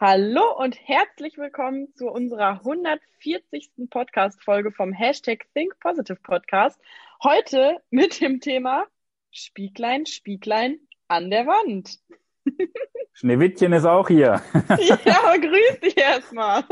Hallo 0.00 0.56
und 0.56 0.78
herzlich 0.86 1.38
willkommen 1.38 1.92
zu 1.96 2.06
unserer 2.08 2.60
140. 2.60 3.72
Podcast-Folge 3.90 4.70
vom 4.70 4.92
Hashtag 4.92 5.46
Think 5.54 5.76
Positive 5.80 6.20
Podcast. 6.22 6.80
Heute 7.20 7.78
mit 7.90 8.20
dem 8.20 8.38
Thema 8.38 8.84
Spieglein, 9.32 10.06
Spieglein 10.06 10.78
an 11.08 11.30
der 11.30 11.48
Wand. 11.48 11.98
Schneewittchen 13.12 13.72
ist 13.72 13.86
auch 13.86 14.06
hier. 14.06 14.40
Ja, 15.04 15.36
grüß 15.36 15.80
dich 15.82 15.96
erstmal. 15.96 16.62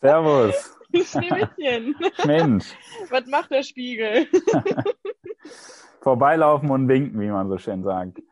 Servus. 0.00 0.78
Schneewittchen. 0.94 1.96
Mensch. 2.26 2.66
Was 3.10 3.26
macht 3.26 3.50
der 3.50 3.64
Spiegel? 3.64 4.28
Vorbeilaufen 6.00 6.70
und 6.70 6.86
winken, 6.86 7.20
wie 7.20 7.26
man 7.26 7.48
so 7.48 7.58
schön 7.58 7.82
sagt. 7.82 8.22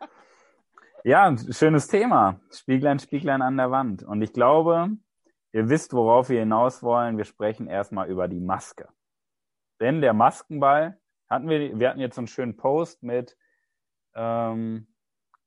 Ja, 1.07 1.33
schönes 1.53 1.87
Thema. 1.87 2.41
Spieglein, 2.51 2.99
Spieglein 2.99 3.41
an 3.41 3.57
der 3.57 3.71
Wand. 3.71 4.03
Und 4.03 4.23
ich 4.23 4.33
glaube, 4.33 4.91
ihr 5.53 5.69
wisst, 5.69 5.93
worauf 5.93 6.31
wir 6.31 6.41
hinaus 6.41 6.83
wollen. 6.83 7.17
Wir 7.17 7.25
sprechen 7.25 7.69
erstmal 7.69 8.09
über 8.09 8.27
die 8.27 8.41
Maske. 8.41 8.89
Denn 9.79 10.01
der 10.01 10.15
Maskenball, 10.15 10.99
hatten 11.31 11.49
wir, 11.49 11.79
wir 11.79 11.91
hatten 11.91 12.01
jetzt 12.01 12.17
so 12.17 12.23
einen 12.23 12.27
schönen 12.27 12.57
Post 12.57 13.05
mit, 13.05 13.37
ähm, 14.17 14.89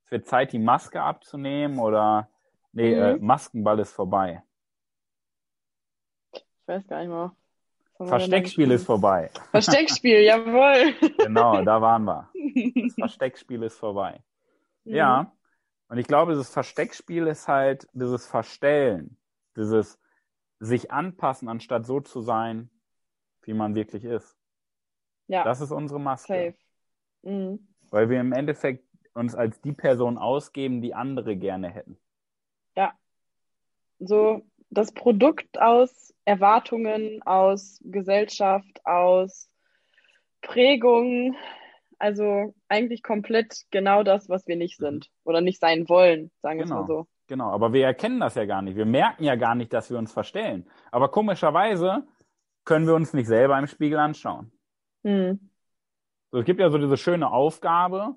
es 0.05 0.11
wird 0.11 0.27
Zeit, 0.27 0.53
die 0.53 0.59
Maske 0.59 1.01
abzunehmen 1.01 1.77
oder, 1.79 2.29
nee, 2.71 2.95
Mhm. 2.95 3.01
äh, 3.01 3.15
Maskenball 3.17 3.79
ist 3.79 3.91
vorbei. 3.91 4.41
Ich 6.31 6.45
weiß 6.67 6.87
gar 6.87 6.99
nicht 6.99 7.09
mehr. 7.09 7.35
Versteckspiel 7.97 8.71
ist 8.71 8.85
vorbei. 8.85 9.29
Versteckspiel, 9.51 10.21
jawohl. 10.21 10.93
Genau, 11.17 11.61
da 11.65 11.81
waren 11.81 12.05
wir. 12.05 12.29
Das 12.75 12.93
Versteckspiel 12.95 13.61
ist 13.63 13.77
vorbei. 13.77 14.23
Mhm. 14.85 14.95
Ja. 14.95 15.33
Und 15.89 15.97
ich 15.97 16.07
glaube, 16.07 16.31
dieses 16.31 16.49
Versteckspiel 16.49 17.27
ist 17.27 17.47
halt 17.47 17.87
dieses 17.93 18.27
Verstellen, 18.27 19.17
dieses 19.57 19.99
sich 20.59 20.91
anpassen, 20.91 21.49
anstatt 21.49 21.85
so 21.85 21.99
zu 21.99 22.21
sein, 22.21 22.69
wie 23.43 23.53
man 23.53 23.75
wirklich 23.75 24.03
ist. 24.03 24.37
Ja, 25.27 25.43
Das 25.43 25.61
ist 25.61 25.71
unsere 25.71 25.99
Maske. 25.99 26.53
safe. 27.23 27.33
Mhm. 27.33 27.67
Weil 27.89 28.09
wir 28.09 28.19
im 28.19 28.33
Endeffekt 28.33 28.85
uns 29.13 29.35
als 29.35 29.59
die 29.61 29.73
Person 29.73 30.17
ausgeben, 30.17 30.81
die 30.81 30.93
andere 30.93 31.35
gerne 31.35 31.69
hätten. 31.69 31.97
so 33.99 34.43
das 34.69 34.91
Produkt 34.91 35.59
aus 35.59 36.13
Erwartungen, 36.25 37.21
aus 37.23 37.79
Gesellschaft, 37.83 38.85
aus 38.85 39.49
Prägung, 40.41 41.35
also 41.99 42.55
eigentlich 42.67 43.03
komplett 43.03 43.65
genau 43.71 44.03
das, 44.03 44.29
was 44.29 44.47
wir 44.47 44.55
nicht 44.55 44.77
sind 44.77 45.09
oder 45.23 45.41
nicht 45.41 45.59
sein 45.59 45.87
wollen, 45.89 46.31
sagen 46.41 46.57
wir 46.57 46.63
es 46.63 46.69
Genau. 46.69 46.81
mal 46.81 46.87
so. 46.87 47.07
Genau, 47.27 47.51
aber 47.51 47.73
wir 47.73 47.85
erkennen 47.85 48.19
das 48.19 48.35
ja 48.35 48.45
gar 48.45 48.63
nicht. 48.63 48.75
Wir 48.75 48.87
merken 48.87 49.23
ja 49.23 49.35
gar 49.35 49.53
nicht, 49.53 49.71
dass 49.71 49.91
wir 49.91 49.99
uns 49.99 50.11
verstellen. 50.11 50.67
Aber 50.91 51.09
komischerweise 51.09 52.07
können 52.65 52.87
wir 52.87 52.95
uns 52.95 53.13
nicht 53.13 53.27
selber 53.27 53.59
im 53.59 53.67
Spiegel 53.67 53.99
anschauen. 53.99 54.51
Hm. 55.03 55.39
So, 56.31 56.39
es 56.39 56.45
gibt 56.45 56.59
ja 56.59 56.69
so 56.69 56.77
diese 56.77 56.97
schöne 56.97 57.31
Aufgabe, 57.31 58.15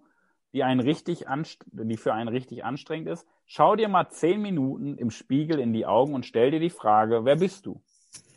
die 0.52 0.62
einen 0.62 0.80
richtig 0.80 1.27
die 1.72 1.96
für 1.96 2.14
einen 2.14 2.28
richtig 2.28 2.64
anstrengend 2.64 3.08
ist. 3.08 3.27
Schau 3.46 3.77
dir 3.77 3.89
mal 3.89 4.08
zehn 4.08 4.41
Minuten 4.41 4.96
im 4.96 5.11
Spiegel 5.11 5.58
in 5.58 5.72
die 5.72 5.86
Augen 5.86 6.14
und 6.14 6.24
stell 6.24 6.50
dir 6.50 6.61
die 6.61 6.70
Frage, 6.70 7.24
wer 7.24 7.36
bist 7.36 7.67
du? 7.67 7.83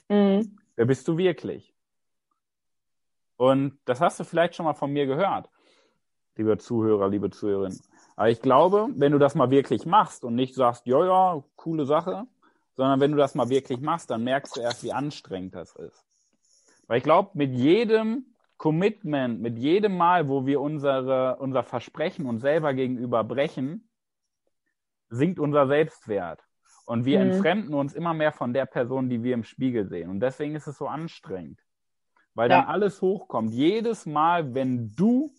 Hm. 0.09 0.57
Wer 0.75 0.85
bist 0.85 1.07
du 1.07 1.17
wirklich? 1.17 1.74
Und 3.37 3.77
das 3.85 4.01
hast 4.01 4.19
du 4.19 4.23
vielleicht 4.23 4.55
schon 4.55 4.65
mal 4.65 4.73
von 4.73 4.91
mir 4.91 5.05
gehört, 5.05 5.49
lieber 6.37 6.57
Zuhörer, 6.57 7.09
liebe 7.09 7.29
Zuhörerin. 7.29 7.77
Aber 8.15 8.29
ich 8.29 8.41
glaube, 8.41 8.87
wenn 8.95 9.11
du 9.11 9.19
das 9.19 9.35
mal 9.35 9.49
wirklich 9.49 9.85
machst 9.85 10.23
und 10.23 10.35
nicht 10.35 10.55
sagst, 10.55 10.85
ja, 10.85 11.05
ja, 11.05 11.43
coole 11.55 11.85
Sache, 11.85 12.25
sondern 12.75 12.99
wenn 12.99 13.11
du 13.11 13.17
das 13.17 13.35
mal 13.35 13.49
wirklich 13.49 13.81
machst, 13.81 14.09
dann 14.09 14.23
merkst 14.23 14.55
du 14.55 14.61
erst, 14.61 14.83
wie 14.83 14.93
anstrengend 14.93 15.55
das 15.55 15.75
ist. 15.75 16.05
Weil 16.87 16.97
ich 16.99 17.03
glaube, 17.03 17.31
mit 17.33 17.53
jedem 17.53 18.25
Commitment, 18.57 19.41
mit 19.41 19.57
jedem 19.57 19.97
Mal, 19.97 20.29
wo 20.29 20.45
wir 20.45 20.61
unsere, 20.61 21.37
unser 21.37 21.63
Versprechen 21.63 22.25
uns 22.25 22.41
selber 22.41 22.73
gegenüber 22.73 23.23
brechen, 23.23 23.89
sinkt 25.09 25.39
unser 25.39 25.67
Selbstwert. 25.67 26.41
Und 26.85 27.05
wir 27.05 27.19
Mhm. 27.19 27.27
entfremden 27.27 27.73
uns 27.73 27.93
immer 27.93 28.13
mehr 28.13 28.31
von 28.31 28.53
der 28.53 28.65
Person, 28.65 29.09
die 29.09 29.23
wir 29.23 29.33
im 29.33 29.43
Spiegel 29.43 29.87
sehen. 29.87 30.09
Und 30.09 30.19
deswegen 30.19 30.55
ist 30.55 30.67
es 30.67 30.77
so 30.77 30.87
anstrengend. 30.87 31.64
Weil 32.35 32.49
dann 32.49 32.63
Ja. 32.65 32.67
alles 32.67 33.01
hochkommt. 33.01 33.51
Jedes 33.51 34.05
Mal, 34.05 34.53
wenn 34.53 34.91
du 34.91 35.33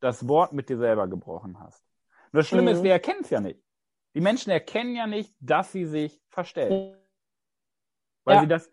das 0.00 0.26
Wort 0.26 0.52
mit 0.52 0.68
dir 0.68 0.78
selber 0.78 1.06
gebrochen 1.06 1.60
hast. 1.60 1.84
Und 2.32 2.38
das 2.38 2.48
Schlimme 2.48 2.70
Mhm. 2.70 2.76
ist, 2.78 2.82
wir 2.82 2.92
erkennen 2.92 3.20
es 3.22 3.30
ja 3.30 3.40
nicht. 3.40 3.62
Die 4.14 4.20
Menschen 4.20 4.50
erkennen 4.50 4.96
ja 4.96 5.06
nicht, 5.06 5.32
dass 5.40 5.72
sie 5.72 5.84
sich 5.86 6.20
verstellen. 6.28 6.96
Weil 8.24 8.36
Ja. 8.36 8.40
sie 8.42 8.48
das, 8.48 8.70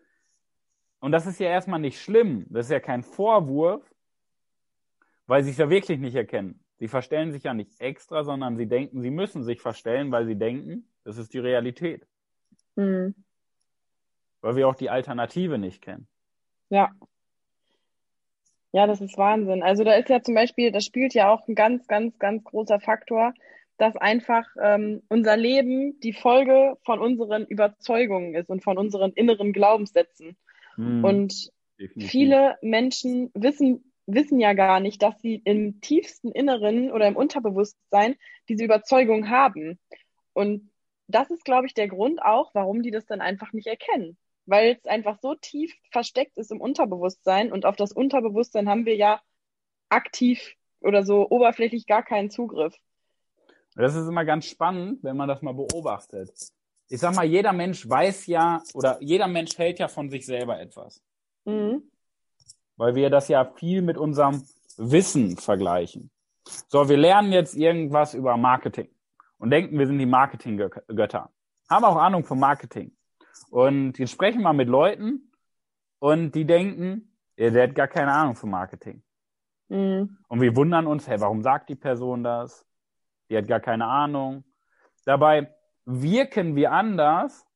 und 1.00 1.12
das 1.12 1.26
ist 1.26 1.38
ja 1.38 1.48
erstmal 1.48 1.80
nicht 1.80 2.00
schlimm. 2.00 2.46
Das 2.50 2.66
ist 2.66 2.72
ja 2.72 2.80
kein 2.80 3.02
Vorwurf, 3.02 3.94
weil 5.26 5.44
sie 5.44 5.50
es 5.50 5.58
ja 5.58 5.68
wirklich 5.70 5.98
nicht 5.98 6.14
erkennen. 6.14 6.64
Sie 6.78 6.88
verstellen 6.88 7.30
sich 7.30 7.42
ja 7.42 7.52
nicht 7.52 7.78
extra, 7.80 8.24
sondern 8.24 8.56
sie 8.56 8.66
denken, 8.66 9.02
sie 9.02 9.10
müssen 9.10 9.44
sich 9.44 9.60
verstellen, 9.60 10.10
weil 10.10 10.26
sie 10.26 10.36
denken, 10.36 10.90
das 11.04 11.18
ist 11.18 11.34
die 11.34 11.38
Realität. 11.38 12.06
Hm. 12.76 13.14
Weil 14.40 14.56
wir 14.56 14.66
auch 14.68 14.74
die 14.74 14.88
Alternative 14.88 15.58
nicht 15.58 15.82
kennen. 15.82 16.08
Ja. 16.70 16.90
Ja, 18.72 18.86
das 18.86 19.00
ist 19.00 19.18
Wahnsinn. 19.18 19.62
Also 19.62 19.82
da 19.82 19.94
ist 19.94 20.08
ja 20.08 20.22
zum 20.22 20.34
Beispiel, 20.34 20.70
das 20.70 20.84
spielt 20.84 21.14
ja 21.14 21.30
auch 21.30 21.46
ein 21.48 21.54
ganz, 21.54 21.86
ganz, 21.88 22.18
ganz 22.18 22.44
großer 22.44 22.78
Faktor, 22.78 23.34
dass 23.78 23.96
einfach 23.96 24.46
ähm, 24.62 25.02
unser 25.08 25.36
Leben 25.36 25.98
die 26.00 26.12
Folge 26.12 26.76
von 26.84 27.00
unseren 27.00 27.46
Überzeugungen 27.46 28.34
ist 28.34 28.50
und 28.50 28.62
von 28.62 28.78
unseren 28.78 29.12
inneren 29.12 29.52
Glaubenssätzen. 29.52 30.36
Hm, 30.76 31.02
Und 31.02 31.50
definitiv. 31.80 32.10
viele 32.10 32.58
Menschen 32.62 33.30
wissen, 33.34 33.92
wissen 34.06 34.38
ja 34.38 34.52
gar 34.52 34.80
nicht, 34.80 35.02
dass 35.02 35.20
sie 35.20 35.40
im 35.44 35.80
tiefsten 35.80 36.30
Inneren 36.30 36.92
oder 36.92 37.08
im 37.08 37.16
Unterbewusstsein 37.16 38.16
diese 38.48 38.64
Überzeugung 38.64 39.30
haben. 39.30 39.78
Und 40.32 40.70
das 41.08 41.30
ist, 41.30 41.44
glaube 41.44 41.66
ich, 41.66 41.74
der 41.74 41.88
Grund 41.88 42.22
auch, 42.22 42.54
warum 42.54 42.82
die 42.82 42.90
das 42.90 43.06
dann 43.06 43.20
einfach 43.20 43.52
nicht 43.52 43.66
erkennen. 43.66 44.16
Weil 44.46 44.78
es 44.80 44.86
einfach 44.86 45.18
so 45.20 45.34
tief 45.34 45.74
versteckt 45.90 46.36
ist 46.36 46.50
im 46.50 46.60
Unterbewusstsein 46.60 47.52
und 47.52 47.66
auf 47.66 47.76
das 47.76 47.92
Unterbewusstsein 47.92 48.68
haben 48.68 48.86
wir 48.86 48.96
ja 48.96 49.20
aktiv 49.88 50.54
oder 50.80 51.04
so 51.04 51.28
oberflächlich 51.28 51.86
gar 51.86 52.02
keinen 52.02 52.30
Zugriff. 52.30 52.74
Das 53.76 53.94
ist 53.94 54.08
immer 54.08 54.24
ganz 54.24 54.46
spannend, 54.46 55.02
wenn 55.02 55.16
man 55.16 55.28
das 55.28 55.42
mal 55.42 55.54
beobachtet. 55.54 56.32
Ich 56.88 57.00
sag 57.00 57.14
mal, 57.14 57.24
jeder 57.24 57.52
Mensch 57.52 57.88
weiß 57.88 58.26
ja, 58.26 58.62
oder 58.74 58.98
jeder 59.00 59.28
Mensch 59.28 59.56
hält 59.56 59.78
ja 59.78 59.88
von 59.88 60.10
sich 60.10 60.26
selber 60.26 60.58
etwas. 60.58 61.00
Mhm. 61.44 61.90
Weil 62.76 62.94
wir 62.94 63.10
das 63.10 63.28
ja 63.28 63.44
viel 63.44 63.82
mit 63.82 63.96
unserem 63.96 64.42
Wissen 64.76 65.36
vergleichen. 65.36 66.10
So, 66.68 66.88
wir 66.88 66.96
lernen 66.96 67.32
jetzt 67.32 67.54
irgendwas 67.54 68.14
über 68.14 68.36
Marketing 68.36 68.88
und 69.38 69.50
denken, 69.50 69.78
wir 69.78 69.86
sind 69.86 69.98
die 69.98 70.06
Marketinggötter. 70.06 71.30
Haben 71.68 71.84
auch 71.84 71.96
Ahnung 71.96 72.24
vom 72.24 72.40
Marketing. 72.40 72.92
Und 73.50 73.98
jetzt 73.98 74.10
sprechen 74.12 74.42
wir 74.42 74.52
mit 74.52 74.68
Leuten 74.68 75.30
und 75.98 76.34
die 76.34 76.44
denken, 76.44 77.12
ja, 77.36 77.50
der 77.50 77.68
hat 77.68 77.74
gar 77.74 77.88
keine 77.88 78.12
Ahnung 78.12 78.34
vom 78.36 78.50
Marketing. 78.50 79.02
Mhm. 79.68 80.18
Und 80.28 80.40
wir 80.40 80.54
wundern 80.56 80.86
uns, 80.86 81.08
hey, 81.08 81.20
warum 81.20 81.42
sagt 81.42 81.68
die 81.68 81.76
Person 81.76 82.22
das? 82.22 82.66
Die 83.28 83.36
hat 83.36 83.46
gar 83.46 83.60
keine 83.60 83.86
Ahnung. 83.86 84.44
Dabei 85.04 85.54
wirken 85.86 86.56
wir 86.56 86.72
anders, 86.72 87.46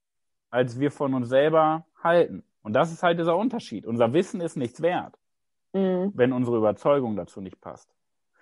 als 0.51 0.79
wir 0.79 0.91
von 0.91 1.15
uns 1.15 1.29
selber 1.29 1.87
halten. 2.03 2.45
Und 2.63 2.73
das 2.75 2.93
ist 2.93 3.03
halt 3.03 3.19
dieser 3.19 3.37
Unterschied. 3.37 3.87
Unser 3.87 4.13
Wissen 4.13 4.41
ist 4.41 4.57
nichts 4.57 4.81
wert, 4.81 5.19
Mhm. 5.73 6.13
wenn 6.15 6.33
unsere 6.33 6.57
Überzeugung 6.57 7.17
dazu 7.17 7.41
nicht 7.41 7.61
passt. 7.61 7.91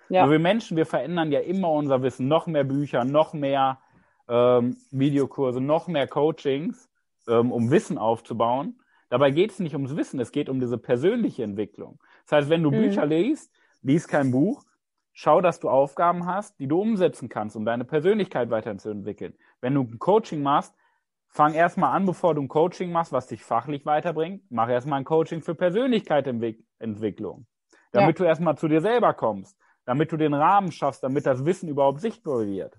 Ja. 0.09 0.29
Wir 0.29 0.39
Menschen, 0.39 0.77
wir 0.77 0.85
verändern 0.85 1.31
ja 1.31 1.39
immer 1.39 1.71
unser 1.71 2.01
Wissen. 2.03 2.27
Noch 2.27 2.45
mehr 2.45 2.63
Bücher, 2.63 3.03
noch 3.03 3.33
mehr 3.33 3.79
ähm, 4.27 4.77
Videokurse, 4.91 5.59
noch 5.59 5.87
mehr 5.87 6.07
Coachings, 6.07 6.89
ähm, 7.27 7.51
um 7.51 7.71
Wissen 7.71 7.97
aufzubauen. 7.97 8.79
Dabei 9.09 9.31
geht 9.31 9.51
es 9.51 9.59
nicht 9.59 9.73
ums 9.75 9.95
Wissen, 9.95 10.19
es 10.19 10.31
geht 10.31 10.49
um 10.49 10.59
diese 10.59 10.77
persönliche 10.77 11.43
Entwicklung. 11.43 11.99
Das 12.25 12.39
heißt, 12.39 12.49
wenn 12.49 12.63
du 12.63 12.71
Mhm. 12.71 12.77
Bücher 12.77 13.05
liest, 13.05 13.51
lies 13.81 14.07
kein 14.07 14.31
Buch, 14.31 14.63
schau, 15.11 15.41
dass 15.41 15.59
du 15.59 15.69
Aufgaben 15.69 16.25
hast, 16.25 16.59
die 16.59 16.67
du 16.67 16.81
umsetzen 16.81 17.29
kannst, 17.29 17.55
um 17.55 17.65
deine 17.65 17.85
Persönlichkeit 17.85 18.49
weiterzuentwickeln. 18.49 19.35
Wenn 19.61 19.75
du 19.75 19.81
ein 19.83 19.99
Coaching 19.99 20.41
machst, 20.41 20.73
fang 21.27 21.53
erstmal 21.53 21.95
an, 21.95 22.05
bevor 22.05 22.33
du 22.33 22.41
ein 22.41 22.47
Coaching 22.47 22.91
machst, 22.91 23.11
was 23.11 23.27
dich 23.27 23.43
fachlich 23.43 23.85
weiterbringt, 23.85 24.43
mach 24.49 24.69
erstmal 24.69 24.99
ein 24.99 25.05
Coaching 25.05 25.41
für 25.41 25.55
Persönlichkeitsentwicklung. 25.55 27.45
Damit 27.91 28.19
du 28.19 28.23
erstmal 28.23 28.57
zu 28.57 28.67
dir 28.67 28.81
selber 28.81 29.13
kommst, 29.13 29.55
damit 29.85 30.11
du 30.11 30.17
den 30.17 30.33
Rahmen 30.33 30.71
schaffst, 30.71 31.03
damit 31.03 31.25
das 31.27 31.45
Wissen 31.45 31.69
überhaupt 31.69 32.01
sichtbar 32.01 32.45
wird. 32.47 32.75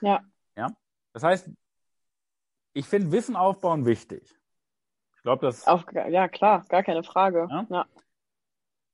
Ja. 0.00 0.20
Ja. 0.56 0.68
Das 1.14 1.22
heißt, 1.22 1.50
ich 2.74 2.86
finde 2.86 3.12
Wissen 3.12 3.36
aufbauen 3.36 3.86
wichtig. 3.86 4.36
Ich 5.16 5.22
glaube, 5.22 5.46
das 5.46 5.66
Auf, 5.66 5.86
ja, 5.92 6.28
klar, 6.28 6.64
gar 6.68 6.82
keine 6.82 7.02
Frage. 7.02 7.48
Ja? 7.50 7.66
Ja. 7.70 7.86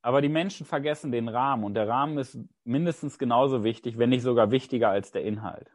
Aber 0.03 0.23
die 0.23 0.29
Menschen 0.29 0.65
vergessen 0.65 1.13
den 1.13 1.29
Rahmen 1.29 1.65
und 1.65 1.75
der 1.75 1.89
Rahmen 1.89 2.17
ist 2.19 2.39
mindestens 2.65 3.19
genauso 3.19 3.65
wichtig, 3.65 3.99
wenn 3.99 4.11
nicht 4.11 4.23
sogar 4.23 4.51
wichtiger 4.51 4.89
als 4.91 5.11
der 5.11 5.25
Inhalt. 5.25 5.69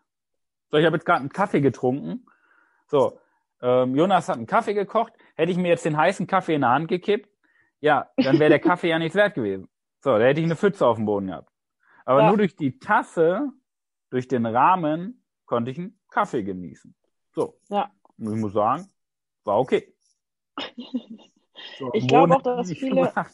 So, 0.71 0.77
ich 0.77 0.85
habe 0.85 0.95
jetzt 0.95 1.05
gerade 1.05 1.19
einen 1.19 1.29
Kaffee 1.29 1.61
getrunken 1.61 2.25
So, 2.87 3.19
ähm, 3.61 3.95
Jonas 3.95 4.29
hat 4.29 4.37
einen 4.37 4.47
Kaffee 4.47 4.73
gekocht. 4.73 5.13
Hätte 5.35 5.51
ich 5.51 5.57
mir 5.57 5.67
jetzt 5.69 5.85
den 5.85 5.97
heißen 5.97 6.25
Kaffee 6.27 6.55
in 6.55 6.61
der 6.61 6.71
Hand 6.71 6.87
gekippt, 6.87 7.29
ja, 7.81 8.09
dann 8.17 8.39
wäre 8.39 8.49
der 8.49 8.59
Kaffee 8.71 8.89
ja 8.89 8.97
nichts 8.99 9.15
wert 9.15 9.35
gewesen. 9.35 9.67
So, 9.99 10.17
da 10.17 10.23
hätte 10.23 10.39
ich 10.39 10.45
eine 10.45 10.55
Pfütze 10.55 10.85
auf 10.87 10.97
dem 10.97 11.05
Boden 11.05 11.27
gehabt. 11.27 11.51
Aber 12.05 12.21
Ja. 12.21 12.27
nur 12.29 12.37
durch 12.37 12.55
die 12.55 12.79
Tasse, 12.79 13.51
durch 14.09 14.27
den 14.27 14.45
Rahmen, 14.45 15.23
konnte 15.45 15.71
ich 15.71 15.77
einen 15.77 15.99
Kaffee 16.09 16.43
genießen. 16.43 16.95
So. 17.35 17.57
Ja. 17.69 17.91
Und 18.17 18.33
ich 18.33 18.39
muss 18.39 18.53
sagen, 18.53 18.89
war 19.43 19.59
okay. 19.59 19.93
So, 21.77 21.91
Ich 21.93 22.07
glaube 22.07 22.35
auch, 22.35 22.41
dass 22.41 22.71
viele- 22.71 23.13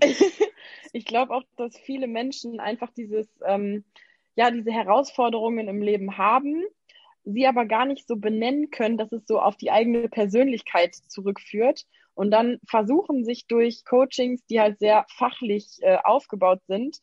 ich 0.92 1.04
glaube 1.04 1.34
auch, 1.34 1.42
dass 1.56 1.76
viele 1.76 2.06
Menschen 2.06 2.60
einfach 2.60 2.90
dieses, 2.92 3.28
ähm, 3.44 3.84
ja, 4.36 4.50
diese 4.50 4.70
Herausforderungen 4.70 5.68
im 5.68 5.82
Leben 5.82 6.16
haben, 6.16 6.64
sie 7.24 7.46
aber 7.46 7.66
gar 7.66 7.84
nicht 7.84 8.08
so 8.08 8.16
benennen 8.16 8.70
können, 8.70 8.96
dass 8.96 9.12
es 9.12 9.26
so 9.26 9.40
auf 9.40 9.56
die 9.56 9.70
eigene 9.70 10.08
Persönlichkeit 10.08 10.94
zurückführt 10.94 11.86
und 12.14 12.30
dann 12.30 12.58
versuchen 12.66 13.24
sich 13.24 13.46
durch 13.46 13.84
Coachings, 13.84 14.44
die 14.46 14.60
halt 14.60 14.78
sehr 14.78 15.04
fachlich 15.08 15.78
äh, 15.80 15.98
aufgebaut 16.02 16.60
sind, 16.68 16.98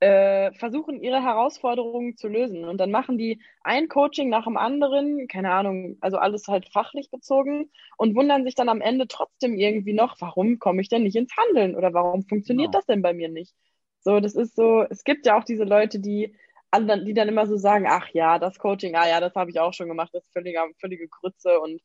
äh, 0.00 0.52
versuchen 0.52 1.00
ihre 1.02 1.22
Herausforderungen 1.22 2.16
zu 2.16 2.28
lösen. 2.28 2.64
Und 2.64 2.78
dann 2.78 2.90
machen 2.90 3.18
die 3.18 3.40
ein 3.62 3.88
Coaching 3.88 4.28
nach 4.28 4.44
dem 4.44 4.56
anderen, 4.56 5.28
keine 5.28 5.52
Ahnung, 5.52 5.96
also 6.00 6.18
alles 6.18 6.48
halt 6.48 6.68
fachlich 6.72 7.10
bezogen 7.10 7.70
und 7.96 8.14
wundern 8.14 8.44
sich 8.44 8.54
dann 8.54 8.68
am 8.68 8.80
Ende 8.82 9.08
trotzdem 9.08 9.54
irgendwie 9.56 9.94
noch, 9.94 10.20
warum 10.20 10.58
komme 10.58 10.82
ich 10.82 10.88
denn 10.88 11.02
nicht 11.04 11.16
ins 11.16 11.32
Handeln 11.36 11.74
oder 11.76 11.94
warum 11.94 12.24
funktioniert 12.24 12.74
Genau. 12.74 12.74
das 12.74 12.86
denn 12.86 13.02
bei 13.02 13.14
mir 13.14 13.28
nicht? 13.28 13.54
So, 14.00 14.20
das 14.20 14.34
ist 14.34 14.54
so, 14.56 14.82
es 14.88 15.02
gibt 15.04 15.26
ja 15.26 15.38
auch 15.38 15.44
diese 15.44 15.64
Leute, 15.64 15.98
die 16.00 16.36
die 16.74 17.14
dann 17.14 17.28
immer 17.28 17.46
so 17.46 17.56
sagen, 17.56 17.86
ach 17.88 18.08
ja, 18.12 18.38
das 18.38 18.58
Coaching, 18.58 18.96
ah 18.96 19.08
ja, 19.08 19.20
das 19.20 19.34
habe 19.34 19.50
ich 19.50 19.60
auch 19.60 19.72
schon 19.72 19.88
gemacht, 19.88 20.10
das 20.12 20.24
ist 20.24 20.32
völlige, 20.32 20.60
völlige 20.78 21.08
Grütze. 21.08 21.58
Und 21.60 21.80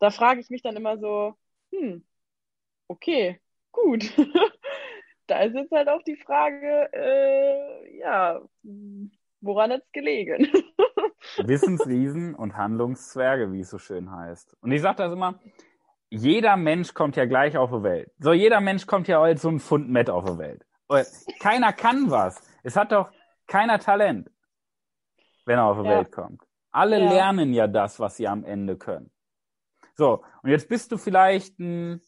da 0.00 0.10
frage 0.10 0.40
ich 0.40 0.50
mich 0.50 0.60
dann 0.62 0.76
immer 0.76 0.98
so, 0.98 1.34
hm, 1.72 2.04
okay, 2.88 3.40
gut. 3.72 4.04
Da 5.26 5.40
ist 5.40 5.54
jetzt 5.54 5.72
halt 5.72 5.88
auch 5.88 6.02
die 6.02 6.16
Frage, 6.16 6.90
äh, 6.92 7.98
ja, 7.98 8.40
woran 9.40 9.72
hat's 9.72 9.90
gelegen? 9.92 10.48
Wissensriesen 11.38 12.34
und 12.34 12.56
Handlungszwerge, 12.56 13.52
wie 13.52 13.60
es 13.60 13.70
so 13.70 13.78
schön 13.78 14.10
heißt. 14.10 14.56
Und 14.60 14.72
ich 14.72 14.82
sage 14.82 14.96
das 14.96 15.12
immer, 15.12 15.40
jeder 16.10 16.56
Mensch 16.56 16.92
kommt 16.94 17.16
ja 17.16 17.24
gleich 17.24 17.56
auf 17.56 17.70
die 17.70 17.82
Welt. 17.82 18.12
So, 18.18 18.32
jeder 18.32 18.60
Mensch 18.60 18.86
kommt 18.86 19.08
ja 19.08 19.20
als 19.20 19.42
so 19.42 19.48
ein 19.48 19.60
Pfund 19.60 19.88
Met 19.88 20.10
auf 20.10 20.24
die 20.24 20.38
Welt. 20.38 20.64
Keiner 21.40 21.72
kann 21.72 22.10
was. 22.10 22.40
Es 22.62 22.76
hat 22.76 22.92
doch 22.92 23.10
keiner 23.46 23.78
Talent, 23.78 24.30
wenn 25.46 25.58
er 25.58 25.64
auf 25.64 25.78
die 25.80 25.88
Ja. 25.88 25.98
Welt 25.98 26.12
kommt. 26.12 26.42
Alle 26.70 26.98
Ja. 26.98 27.08
lernen 27.08 27.52
ja 27.52 27.66
das, 27.66 27.98
was 27.98 28.16
sie 28.16 28.28
am 28.28 28.44
Ende 28.44 28.76
können. 28.76 29.10
So, 29.96 30.22
und 30.42 30.50
jetzt 30.50 30.68
bist 30.68 30.92
du 30.92 30.98
vielleicht 30.98 31.58
ein 31.58 32.00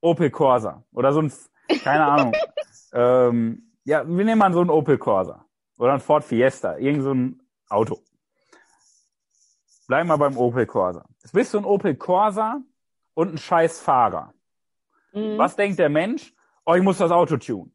Opel 0.00 0.30
Corsa 0.30 0.84
oder 0.92 1.12
so 1.12 1.20
ein, 1.22 1.32
keine 1.82 2.06
Ahnung, 2.06 2.34
ähm, 2.92 3.72
ja, 3.84 4.06
wir 4.06 4.24
nehmen 4.24 4.38
mal 4.38 4.52
so 4.52 4.60
ein 4.60 4.70
Opel 4.70 4.98
Corsa 4.98 5.44
oder 5.78 5.94
ein 5.94 6.00
Ford 6.00 6.24
Fiesta, 6.24 6.76
irgend 6.78 7.02
so 7.02 7.12
ein 7.12 7.42
Auto. 7.68 8.00
Bleiben 9.88 10.08
wir 10.08 10.18
beim 10.18 10.36
Opel 10.36 10.66
Corsa. 10.66 11.04
Jetzt 11.22 11.32
bist 11.32 11.52
du 11.54 11.58
ein 11.58 11.64
Opel 11.64 11.96
Corsa 11.96 12.60
und 13.14 13.34
ein 13.34 13.38
scheiß 13.38 13.80
Fahrer. 13.80 14.32
Mhm. 15.12 15.38
Was 15.38 15.56
denkt 15.56 15.78
der 15.78 15.88
Mensch? 15.88 16.34
Oh, 16.64 16.74
ich 16.74 16.82
muss 16.82 16.98
das 16.98 17.10
Auto 17.10 17.36
tunen. 17.36 17.74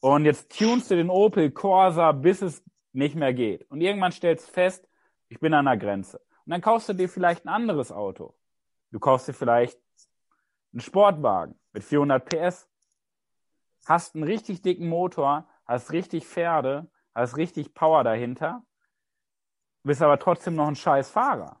Und 0.00 0.24
jetzt 0.24 0.56
tunst 0.56 0.90
du 0.90 0.96
den 0.96 1.10
Opel 1.10 1.50
Corsa, 1.50 2.12
bis 2.12 2.42
es 2.42 2.62
nicht 2.92 3.16
mehr 3.16 3.34
geht. 3.34 3.68
Und 3.70 3.80
irgendwann 3.80 4.12
stellst 4.12 4.48
du 4.48 4.52
fest, 4.52 4.88
ich 5.28 5.40
bin 5.40 5.54
an 5.54 5.64
der 5.64 5.76
Grenze. 5.76 6.18
Und 6.18 6.50
dann 6.50 6.60
kaufst 6.60 6.88
du 6.88 6.92
dir 6.92 7.08
vielleicht 7.08 7.44
ein 7.44 7.48
anderes 7.48 7.90
Auto. 7.90 8.34
Du 8.90 9.00
kaufst 9.00 9.26
dir 9.28 9.32
vielleicht 9.32 9.78
einen 10.72 10.80
Sportwagen 10.80 11.58
mit 11.72 11.82
400 11.82 12.24
PS. 12.24 12.68
Hast 13.86 14.14
einen 14.14 14.24
richtig 14.24 14.62
dicken 14.62 14.88
Motor, 14.88 15.48
hast 15.66 15.92
richtig 15.92 16.26
Pferde, 16.26 16.90
hast 17.14 17.36
richtig 17.36 17.74
Power 17.74 18.04
dahinter, 18.04 18.64
bist 19.82 20.02
aber 20.02 20.18
trotzdem 20.18 20.54
noch 20.56 20.68
ein 20.68 20.76
scheiß 20.76 21.10
Fahrer. 21.10 21.60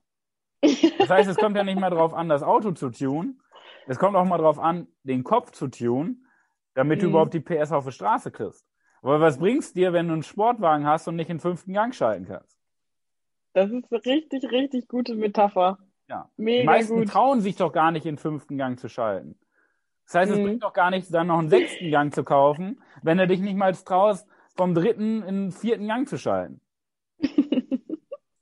Das 0.98 1.10
heißt, 1.10 1.28
es 1.28 1.38
kommt 1.38 1.56
ja 1.56 1.64
nicht 1.64 1.78
mehr 1.78 1.90
drauf 1.90 2.14
an, 2.14 2.28
das 2.28 2.42
Auto 2.42 2.72
zu 2.72 2.90
tunen. 2.90 3.42
Es 3.86 3.98
kommt 3.98 4.16
auch 4.16 4.24
mal 4.24 4.38
drauf 4.38 4.58
an, 4.58 4.88
den 5.02 5.24
Kopf 5.24 5.50
zu 5.50 5.68
tunen, 5.68 6.26
damit 6.74 7.02
du 7.02 7.06
Mhm. 7.06 7.10
überhaupt 7.10 7.34
die 7.34 7.40
PS 7.40 7.72
auf 7.72 7.84
die 7.84 7.92
Straße 7.92 8.30
kriegst. 8.30 8.66
Aber 9.02 9.20
was 9.20 9.38
bringt's 9.38 9.74
dir, 9.74 9.92
wenn 9.92 10.08
du 10.08 10.14
einen 10.14 10.22
Sportwagen 10.22 10.86
hast 10.86 11.06
und 11.08 11.16
nicht 11.16 11.28
in 11.30 11.40
fünften 11.40 11.74
Gang 11.74 11.94
schalten 11.94 12.24
kannst? 12.26 12.58
Das 13.52 13.70
ist 13.70 13.90
eine 13.90 14.04
richtig, 14.04 14.44
richtig 14.50 14.88
gute 14.88 15.14
Metapher. 15.14 15.78
Ja. 16.08 16.30
Die 16.34 16.42
Mega 16.42 16.64
meisten 16.64 16.94
gut. 17.00 17.08
trauen 17.08 17.40
sich 17.40 17.56
doch 17.56 17.72
gar 17.72 17.90
nicht 17.90 18.06
in 18.06 18.18
fünften 18.18 18.56
Gang 18.56 18.78
zu 18.78 18.88
schalten. 18.88 19.38
Das 20.06 20.14
heißt, 20.14 20.32
es 20.32 20.38
Mhm. 20.38 20.42
bringt 20.44 20.62
doch 20.62 20.72
gar 20.72 20.90
nichts, 20.90 21.08
dann 21.10 21.28
noch 21.28 21.38
einen 21.38 21.48
sechsten 21.48 21.90
Gang 21.90 22.14
zu 22.14 22.24
kaufen, 22.24 22.80
wenn 23.02 23.18
du 23.18 23.26
dich 23.26 23.40
nicht 23.40 23.56
mal 23.56 23.72
traust, 23.74 24.28
vom 24.56 24.74
dritten 24.74 25.22
in 25.22 25.34
den 25.46 25.52
vierten 25.52 25.88
Gang 25.88 26.08
zu 26.08 26.18
schalten. 26.18 26.60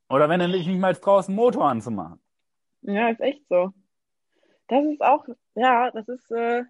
Oder 0.09 0.29
wenn 0.29 0.41
du 0.41 0.49
dich 0.49 0.67
nicht 0.67 0.79
mal 0.81 0.95
traust, 0.95 1.29
einen 1.29 1.37
Motor 1.37 1.69
anzumachen. 1.69 2.21
Ja, 2.83 3.09
ist 3.09 3.21
echt 3.21 3.43
so. 3.49 3.73
Das 4.69 4.85
ist 4.85 5.01
auch, 5.03 5.25
ja, 5.55 5.91
das 5.91 6.09
ist 6.09 6.31
äh, 6.31 6.65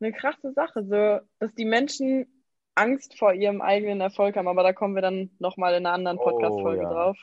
eine 0.00 0.12
krasse 0.12 0.52
Sache, 0.52 0.84
so, 0.84 1.20
dass 1.38 1.54
die 1.54 1.64
Menschen 1.64 2.26
Angst 2.74 3.18
vor 3.18 3.32
ihrem 3.32 3.60
eigenen 3.60 4.00
Erfolg 4.00 4.36
haben, 4.36 4.48
aber 4.48 4.62
da 4.62 4.72
kommen 4.72 4.94
wir 4.94 5.02
dann 5.02 5.30
nochmal 5.38 5.74
in 5.74 5.86
einer 5.86 5.94
anderen 5.94 6.18
Oh, 6.18 6.24
Podcast-Folge 6.24 6.82
ja. 6.82 6.90
drauf. 6.92 7.18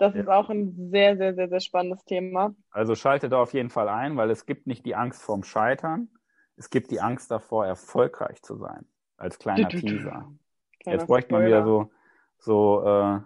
Das 0.00 0.14
Ja. 0.14 0.22
ist 0.22 0.28
auch 0.28 0.48
ein 0.48 0.88
sehr, 0.90 1.18
sehr, 1.18 1.34
sehr, 1.34 1.50
sehr 1.50 1.60
spannendes 1.60 2.02
Thema. 2.06 2.54
Also 2.70 2.94
schalte 2.94 3.28
da 3.28 3.36
auf 3.42 3.52
jeden 3.52 3.68
Fall 3.68 3.86
ein, 3.88 4.16
weil 4.16 4.30
es 4.30 4.46
gibt 4.46 4.66
nicht 4.66 4.86
die 4.86 4.94
Angst 4.96 5.22
vorm 5.22 5.44
Scheitern, 5.44 6.08
es 6.56 6.70
gibt 6.70 6.90
die 6.90 7.02
Angst 7.02 7.30
davor, 7.30 7.66
erfolgreich 7.66 8.40
zu 8.42 8.56
sein. 8.56 8.86
Als 9.18 9.38
kleiner 9.38 9.68
Du, 9.68 9.76
du, 9.78 9.86
du. 9.86 9.92
Teaser. 9.98 10.32
Kleiner 10.80 10.98
Jetzt 10.98 11.06
bräuchte 11.06 11.32
man 11.34 11.44
wieder 11.44 11.64
so, 11.64 11.90
so 12.38 12.82
äh, 12.82 13.20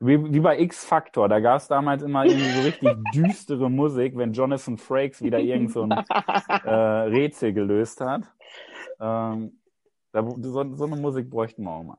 wie, 0.00 0.34
wie 0.34 0.40
bei 0.40 0.60
X-Factor. 0.60 1.30
Da 1.30 1.40
gab 1.40 1.56
es 1.56 1.68
damals 1.68 2.02
immer 2.02 2.26
irgendwie 2.26 2.50
so 2.50 2.60
richtig 2.60 2.90
düstere 3.14 3.70
Musik, 3.70 4.14
wenn 4.14 4.34
Jonathan 4.34 4.76
Frakes 4.76 5.22
wieder 5.22 5.38
irgend 5.38 5.72
so 5.72 5.84
ein 5.84 5.92
äh, 6.64 6.70
Rätsel 6.70 7.54
gelöst 7.54 8.02
hat. 8.02 8.24
Ähm, 9.00 9.60
da, 10.12 10.22
so, 10.22 10.74
so 10.74 10.84
eine 10.84 10.96
Musik 10.96 11.30
bräuchten 11.30 11.62
wir 11.62 11.70
auch 11.70 11.84
mal. 11.84 11.98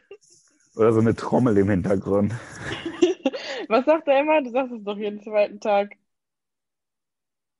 Oder 0.74 0.92
so 0.92 1.00
eine 1.00 1.14
Trommel 1.14 1.56
im 1.58 1.70
Hintergrund. 1.70 2.34
Was 3.68 3.84
sagt 3.84 4.08
er 4.08 4.20
immer? 4.20 4.42
Du 4.42 4.50
sagst 4.50 4.72
es 4.72 4.82
doch 4.82 4.96
jeden 4.96 5.22
zweiten 5.22 5.60
Tag. 5.60 5.94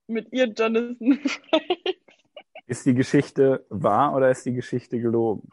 Mit 0.07 0.33
ihr, 0.33 0.47
Jonathan. 0.47 1.21
Ist 2.67 2.87
die 2.87 2.95
Geschichte 2.95 3.67
wahr 3.69 4.15
oder 4.15 4.31
ist 4.31 4.45
die 4.47 4.55
Geschichte 4.55 5.01
gelogen? 5.01 5.51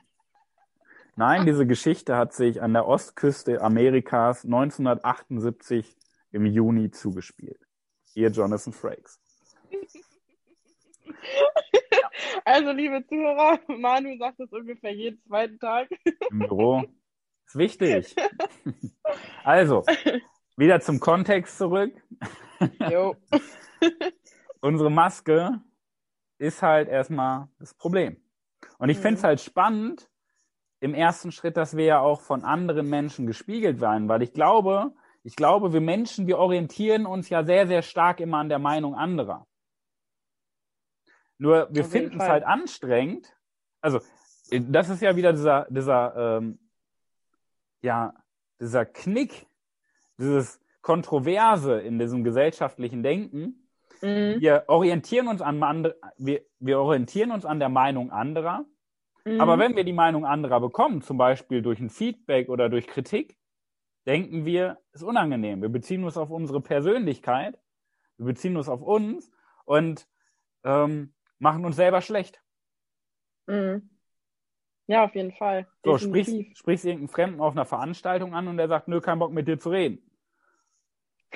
Nein, 1.18 1.46
diese 1.46 1.66
Geschichte 1.66 2.18
hat 2.18 2.34
sich 2.34 2.62
an 2.62 2.74
der 2.74 2.88
Ostküste 2.88 3.62
Amerikas 3.62 4.44
1978 4.44 5.96
im 6.32 6.46
Juni 6.46 6.92
zugespielt. 6.92 7.60
Ihr 8.16 8.30
Jonathan 8.32 8.74
Frakes. 8.74 9.20
Also, 12.44 12.72
liebe 12.72 13.06
Zuhörer, 13.08 13.60
Manu 13.68 14.18
sagt 14.18 14.40
es 14.40 14.52
ungefähr 14.52 14.94
jeden 14.94 15.22
zweiten 15.24 15.58
Tag. 15.60 15.90
im 16.30 16.40
Büro. 16.40 16.84
Ist 17.46 17.56
wichtig. 17.56 18.16
Also, 19.44 19.84
wieder 20.58 20.80
zum 20.82 21.00
Kontext 21.00 21.58
zurück. 21.58 21.94
Jo. 22.90 23.16
Unsere 24.62 24.90
Maske 24.90 25.62
ist 26.38 26.62
halt 26.62 26.88
erstmal 26.90 27.48
das 27.60 27.74
Problem. 27.74 28.18
Und 28.78 28.90
ich 28.90 28.98
Mhm. 28.98 29.02
finde 29.02 29.18
es 29.18 29.24
halt 29.24 29.42
spannend 29.42 30.10
im 30.80 30.94
ersten 30.94 31.32
Schritt, 31.32 31.58
dass 31.58 31.76
wir 31.78 31.86
ja 31.86 32.00
auch 32.00 32.22
von 32.22 32.44
anderen 32.44 32.90
Menschen 32.90 33.28
gespiegelt 33.28 33.80
werden, 33.82 34.08
weil 34.10 34.22
ich 34.22 34.34
glaube, 34.34 34.94
ich 35.24 35.36
glaube, 35.36 35.74
wir 35.74 35.82
Menschen, 35.82 36.28
wir 36.28 36.38
orientieren 36.38 37.06
uns 37.06 37.30
ja 37.30 37.44
sehr, 37.44 37.68
sehr 37.68 37.82
stark 37.82 38.20
immer 38.20 38.38
an 38.38 38.50
der 38.50 38.60
Meinung 38.60 38.96
anderer. 38.96 39.48
Nur 41.38 41.68
wir 41.72 41.84
finden 41.84 42.20
es 42.22 42.28
halt 42.28 42.44
anstrengend. 42.44 43.36
Also, 43.82 44.00
das 44.52 44.90
ist 44.90 45.02
ja 45.02 45.16
wieder 45.16 45.34
dieser, 45.34 45.68
dieser, 45.70 46.38
ähm, 46.38 46.60
ja, 47.82 48.14
dieser 48.60 48.86
Knick, 48.86 49.48
dieses 50.18 50.60
Kontroverse 50.82 51.80
in 51.80 52.00
diesem 52.00 52.24
gesellschaftlichen 52.24 53.04
Denken. 53.04 53.68
Mhm. 54.02 54.40
Wir 54.40 54.66
orientieren 54.68 55.28
uns 55.28 55.42
an 55.42 55.62
andre, 55.64 55.96
wir, 56.18 56.42
wir 56.60 56.80
orientieren 56.80 57.32
uns 57.32 57.46
an 57.46 57.60
der 57.60 57.70
Meinung 57.70 58.12
anderer. 58.12 58.66
Mhm. 59.26 59.42
Aber 59.42 59.58
wenn 59.58 59.76
wir 59.76 59.84
die 59.84 59.94
Meinung 59.94 60.26
anderer 60.26 60.60
bekommen, 60.60 61.02
zum 61.02 61.18
Beispiel 61.18 61.62
durch 61.62 61.80
ein 61.80 61.90
Feedback 61.90 62.50
oder 62.50 62.70
durch 62.70 62.88
Kritik, 62.88 63.38
denken 64.06 64.46
wir, 64.46 64.78
ist 64.94 65.04
unangenehm. 65.04 65.62
Wir 65.62 65.70
beziehen 65.70 66.04
uns 66.04 66.18
auf 66.18 66.30
unsere 66.30 66.62
Persönlichkeit, 66.62 67.60
wir 68.18 68.28
beziehen 68.28 68.56
uns 68.56 68.70
auf 68.70 68.82
uns 68.82 69.32
und 69.66 70.08
ähm, 70.64 71.14
machen 71.40 71.66
uns 71.66 71.76
selber 71.76 72.02
schlecht. 72.02 72.42
Mhm. 73.48 73.90
Ja, 74.88 75.06
auf 75.06 75.16
jeden 75.16 75.32
Fall. 75.32 75.68
So, 75.84 75.94
Definitiv. 75.94 76.34
sprichst, 76.36 76.58
sprichst 76.58 76.86
irgendeinen 76.86 77.08
Fremden 77.10 77.42
auf 77.42 77.54
einer 77.54 77.66
Veranstaltung 77.66 78.36
an 78.36 78.48
und 78.48 78.58
der 78.58 78.68
sagt, 78.68 78.88
nö, 78.88 79.02
kein 79.02 79.20
Bock 79.20 79.32
mit 79.32 79.48
dir 79.48 79.60
zu 79.60 79.70
reden. 79.70 80.00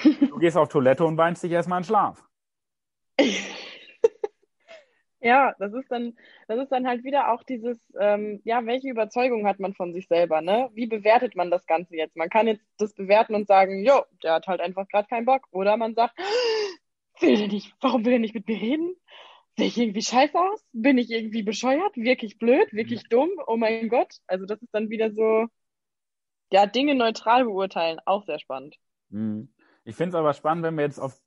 Du 0.03 0.37
gehst 0.37 0.55
auf 0.55 0.69
Toilette 0.69 1.03
und 1.03 1.17
weinst 1.17 1.43
dich 1.43 1.51
erstmal 1.51 1.79
in 1.79 1.83
Schlaf. 1.83 2.23
Ja, 5.21 5.53
das 5.59 5.73
ist 5.73 5.91
dann, 5.91 6.17
das 6.47 6.59
ist 6.59 6.71
dann 6.71 6.87
halt 6.87 7.03
wieder 7.03 7.33
auch 7.33 7.43
dieses, 7.43 7.77
ähm, 7.99 8.39
ja, 8.45 8.65
welche 8.65 8.89
Überzeugung 8.89 9.45
hat 9.45 9.59
man 9.59 9.73
von 9.73 9.91
sich 9.93 10.07
selber, 10.07 10.41
ne? 10.41 10.69
Wie 10.73 10.87
bewertet 10.87 11.35
man 11.35 11.51
das 11.51 11.65
Ganze 11.65 11.97
jetzt? 11.97 12.15
Man 12.15 12.29
kann 12.29 12.47
jetzt 12.47 12.65
das 12.77 12.93
bewerten 12.93 13.35
und 13.35 13.45
sagen, 13.45 13.83
jo, 13.83 14.01
der 14.23 14.35
hat 14.35 14.47
halt 14.47 14.61
einfach 14.61 14.87
gerade 14.87 15.09
keinen 15.09 15.25
Bock. 15.25 15.45
Oder 15.51 15.75
man 15.75 15.93
sagt, 15.93 16.17
will 17.19 17.37
der 17.37 17.49
nicht, 17.49 17.75
warum 17.81 18.05
will 18.05 18.13
er 18.13 18.19
nicht 18.19 18.33
mit 18.33 18.47
mir 18.47 18.61
reden? 18.61 18.95
Sehe 19.59 19.67
ich 19.67 19.77
irgendwie 19.77 20.01
scheiße 20.01 20.37
aus? 20.39 20.63
Bin 20.73 20.97
ich 20.97 21.11
irgendwie 21.11 21.43
bescheuert? 21.43 21.95
Wirklich 21.95 22.37
blöd? 22.37 22.71
Wirklich 22.71 23.03
dumm? 23.09 23.29
Oh 23.45 23.57
mein 23.57 23.89
Gott. 23.89 24.15
Also 24.27 24.45
das 24.45 24.61
ist 24.61 24.73
dann 24.73 24.89
wieder 24.89 25.11
so, 25.11 25.47
ja, 26.51 26.65
Dinge 26.65 26.95
neutral 26.95 27.45
beurteilen. 27.45 27.99
Auch 28.05 28.25
sehr 28.25 28.39
spannend. 28.39 28.75
Mhm. 29.09 29.49
Ich 29.85 29.95
finde 29.95 30.09
es 30.09 30.15
aber 30.15 30.33
spannend, 30.33 30.63
wenn 30.63 30.75
wir 30.77 30.83
jetzt 30.85 30.99
auf 30.99 31.19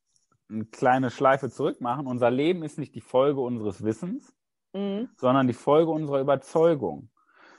eine 0.48 0.64
kleine 0.64 1.10
Schleife 1.10 1.50
zurück 1.50 1.80
machen. 1.80 2.06
Unser 2.06 2.30
Leben 2.30 2.62
ist 2.62 2.78
nicht 2.78 2.94
die 2.94 3.00
Folge 3.00 3.40
unseres 3.40 3.84
Wissens, 3.84 4.34
Mhm. 4.74 5.10
sondern 5.16 5.46
die 5.46 5.52
Folge 5.52 5.90
unserer 5.90 6.20
Überzeugung. 6.20 7.10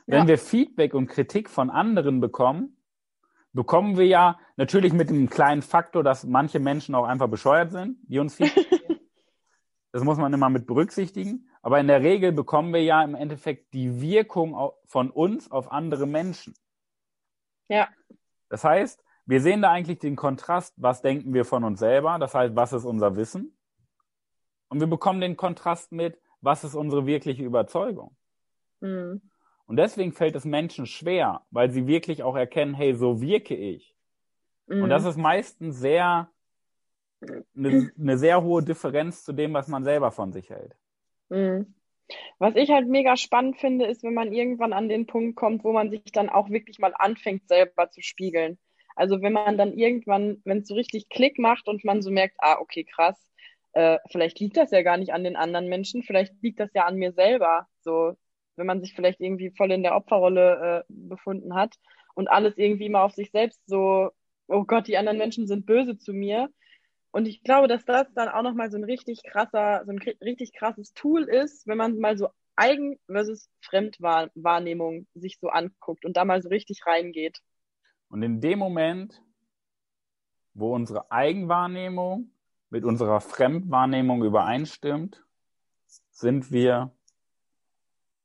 Wenn 0.07 0.21
Ja. 0.23 0.27
wir 0.27 0.37
Feedback 0.37 0.93
und 0.95 1.07
Kritik 1.07 1.49
von 1.49 1.69
anderen 1.69 2.19
bekommen, 2.19 2.77
bekommen 3.53 3.97
wir 3.97 4.07
ja 4.07 4.39
natürlich 4.57 4.93
mit 4.93 5.09
dem 5.09 5.29
kleinen 5.29 5.61
Faktor, 5.61 6.03
dass 6.03 6.25
manche 6.25 6.59
Menschen 6.59 6.95
auch 6.95 7.05
einfach 7.05 7.27
bescheuert 7.29 7.71
sind, 7.71 7.97
die 8.07 8.17
uns 8.19 8.35
Feedback. 8.35 8.62
Das 9.93 10.03
muss 10.03 10.17
man 10.17 10.33
immer 10.33 10.49
mit 10.49 10.65
berücksichtigen. 10.65 11.47
Aber 11.61 11.79
in 11.79 11.87
der 11.87 12.01
Regel 12.01 12.33
bekommen 12.33 12.73
wir 12.73 12.83
ja 12.83 13.03
im 13.03 13.15
Endeffekt 13.15 13.73
die 13.73 14.01
Wirkung 14.01 14.71
von 14.87 15.09
uns 15.09 15.49
auf 15.49 15.71
andere 15.71 16.07
Menschen. 16.07 16.55
Ja. 17.69 17.87
Das 18.49 18.63
heißt, 18.63 19.03
wir 19.25 19.39
sehen 19.39 19.61
da 19.61 19.71
eigentlich 19.71 19.99
den 19.99 20.15
Kontrast, 20.15 20.73
was 20.77 21.01
denken 21.01 21.33
wir 21.33 21.45
von 21.45 21.63
uns 21.63 21.79
selber, 21.79 22.19
das 22.19 22.35
heißt, 22.35 22.55
was 22.55 22.73
ist 22.73 22.83
unser 22.83 23.15
Wissen? 23.15 23.55
Und 24.67 24.79
wir 24.79 24.87
bekommen 24.87 25.21
den 25.21 25.37
Kontrast 25.37 25.91
mit, 25.91 26.19
was 26.41 26.63
ist 26.63 26.75
unsere 26.75 27.05
wirkliche 27.05 27.43
Überzeugung? 27.43 28.17
Mhm. 28.81 29.21
Und 29.65 29.77
deswegen 29.77 30.11
fällt 30.11 30.35
es 30.35 30.43
Menschen 30.43 30.87
schwer, 30.87 31.45
weil 31.51 31.71
sie 31.71 31.87
wirklich 31.87 32.23
auch 32.23 32.35
erkennen, 32.35 32.73
hey, 32.73 32.95
so 32.95 33.21
wirke 33.21 33.55
ich. 33.55 33.95
Mhm. 34.67 34.83
Und 34.83 34.89
das 34.89 35.05
ist 35.05 35.17
meistens 35.17 35.77
sehr, 35.77 36.29
eine, 37.55 37.91
eine 37.97 38.17
sehr 38.17 38.43
hohe 38.43 38.63
Differenz 38.63 39.23
zu 39.23 39.33
dem, 39.33 39.53
was 39.53 39.67
man 39.67 39.83
selber 39.83 40.11
von 40.11 40.31
sich 40.31 40.49
hält. 40.49 40.75
Mhm. 41.29 41.73
Was 42.37 42.55
ich 42.55 42.69
halt 42.69 42.87
mega 42.87 43.15
spannend 43.15 43.57
finde, 43.57 43.85
ist, 43.85 44.03
wenn 44.03 44.13
man 44.13 44.33
irgendwann 44.33 44.73
an 44.73 44.89
den 44.89 45.07
Punkt 45.07 45.35
kommt, 45.35 45.63
wo 45.63 45.71
man 45.71 45.89
sich 45.89 46.03
dann 46.11 46.29
auch 46.29 46.49
wirklich 46.49 46.79
mal 46.79 46.93
anfängt, 46.97 47.47
selber 47.47 47.89
zu 47.89 48.01
spiegeln. 48.01 48.57
Also 48.95 49.21
wenn 49.21 49.33
man 49.33 49.57
dann 49.57 49.73
irgendwann, 49.73 50.41
wenn 50.45 50.59
es 50.59 50.67
so 50.67 50.75
richtig 50.75 51.09
Klick 51.09 51.39
macht 51.39 51.67
und 51.67 51.83
man 51.83 52.01
so 52.01 52.11
merkt, 52.11 52.35
ah, 52.39 52.59
okay, 52.59 52.83
krass, 52.83 53.17
äh, 53.73 53.97
vielleicht 54.11 54.39
liegt 54.39 54.57
das 54.57 54.71
ja 54.71 54.83
gar 54.83 54.97
nicht 54.97 55.13
an 55.13 55.23
den 55.23 55.35
anderen 55.35 55.67
Menschen, 55.67 56.03
vielleicht 56.03 56.33
liegt 56.41 56.59
das 56.59 56.69
ja 56.73 56.85
an 56.85 56.97
mir 56.97 57.11
selber. 57.13 57.67
So, 57.81 58.15
wenn 58.55 58.67
man 58.67 58.81
sich 58.81 58.93
vielleicht 58.93 59.19
irgendwie 59.19 59.51
voll 59.51 59.71
in 59.71 59.83
der 59.83 59.95
Opferrolle 59.95 60.85
äh, 60.87 60.93
befunden 60.93 61.55
hat 61.55 61.75
und 62.13 62.27
alles 62.27 62.57
irgendwie 62.57 62.89
mal 62.89 63.03
auf 63.03 63.13
sich 63.13 63.31
selbst 63.31 63.61
so, 63.65 64.11
oh 64.47 64.63
Gott, 64.65 64.87
die 64.87 64.97
anderen 64.97 65.17
Menschen 65.17 65.47
sind 65.47 65.65
böse 65.65 65.97
zu 65.97 66.13
mir. 66.13 66.49
Und 67.13 67.27
ich 67.27 67.43
glaube, 67.43 67.67
dass 67.67 67.85
das 67.85 68.11
dann 68.15 68.27
auch 68.27 68.41
nochmal 68.41 68.71
so 68.71 68.77
ein 68.77 68.83
richtig 68.83 69.21
krasser, 69.23 69.83
so 69.85 69.91
ein 69.91 69.99
richtig 69.99 70.51
krasses 70.51 70.93
Tool 70.93 71.25
ist, 71.25 71.67
wenn 71.67 71.77
man 71.77 71.99
mal 71.99 72.17
so 72.17 72.29
Eigen- 72.55 72.99
versus 73.05 73.51
Fremdwahrnehmung 73.61 75.05
sich 75.13 75.37
so 75.39 75.49
anguckt 75.49 76.05
und 76.05 76.17
da 76.17 76.25
mal 76.25 76.41
so 76.41 76.49
richtig 76.49 76.87
reingeht. 76.87 77.39
Und 78.09 78.23
in 78.23 78.41
dem 78.41 78.57
Moment, 78.57 79.21
wo 80.55 80.73
unsere 80.73 81.11
Eigenwahrnehmung 81.11 82.31
mit 82.71 82.83
unserer 82.83 83.21
Fremdwahrnehmung 83.21 84.23
übereinstimmt, 84.23 85.23
sind 86.09 86.51
wir 86.51 86.95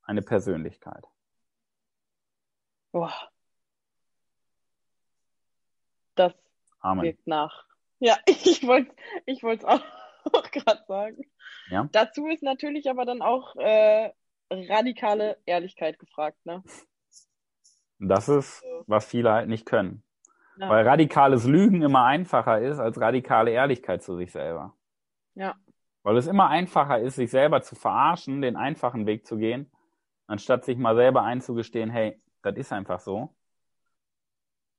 eine 0.02 0.22
Persönlichkeit. 0.22 1.04
Boah. 2.92 3.12
Das 6.14 6.32
Amen. 6.80 7.04
wirkt 7.04 7.26
nach. 7.26 7.67
Ja, 7.98 8.16
ich 8.26 8.66
wollte 8.66 8.94
ich 9.26 9.42
wollte 9.42 9.66
es 9.66 9.68
auch, 9.68 9.82
auch 10.32 10.50
gerade 10.50 10.82
sagen. 10.86 11.24
Ja. 11.70 11.88
Dazu 11.92 12.26
ist 12.28 12.42
natürlich 12.42 12.88
aber 12.90 13.04
dann 13.04 13.22
auch 13.22 13.56
äh, 13.56 14.10
radikale 14.50 15.38
Ehrlichkeit 15.46 15.98
gefragt, 15.98 16.38
ne? 16.44 16.62
Das 18.00 18.28
ist, 18.28 18.64
was 18.86 19.06
viele 19.06 19.32
halt 19.32 19.48
nicht 19.48 19.66
können. 19.66 20.04
Ja. 20.58 20.68
Weil 20.68 20.86
radikales 20.86 21.44
Lügen 21.44 21.82
immer 21.82 22.04
einfacher 22.04 22.60
ist 22.60 22.78
als 22.78 23.00
radikale 23.00 23.50
Ehrlichkeit 23.50 24.02
zu 24.02 24.16
sich 24.16 24.32
selber. 24.32 24.74
Ja. 25.34 25.56
Weil 26.02 26.16
es 26.16 26.26
immer 26.26 26.48
einfacher 26.48 27.00
ist, 27.00 27.16
sich 27.16 27.30
selber 27.30 27.62
zu 27.62 27.74
verarschen, 27.74 28.40
den 28.40 28.56
einfachen 28.56 29.06
Weg 29.06 29.26
zu 29.26 29.36
gehen, 29.36 29.70
anstatt 30.26 30.64
sich 30.64 30.76
mal 30.78 30.96
selber 30.96 31.22
einzugestehen, 31.22 31.90
hey, 31.90 32.20
das 32.42 32.56
ist 32.56 32.72
einfach 32.72 33.00
so. 33.00 33.34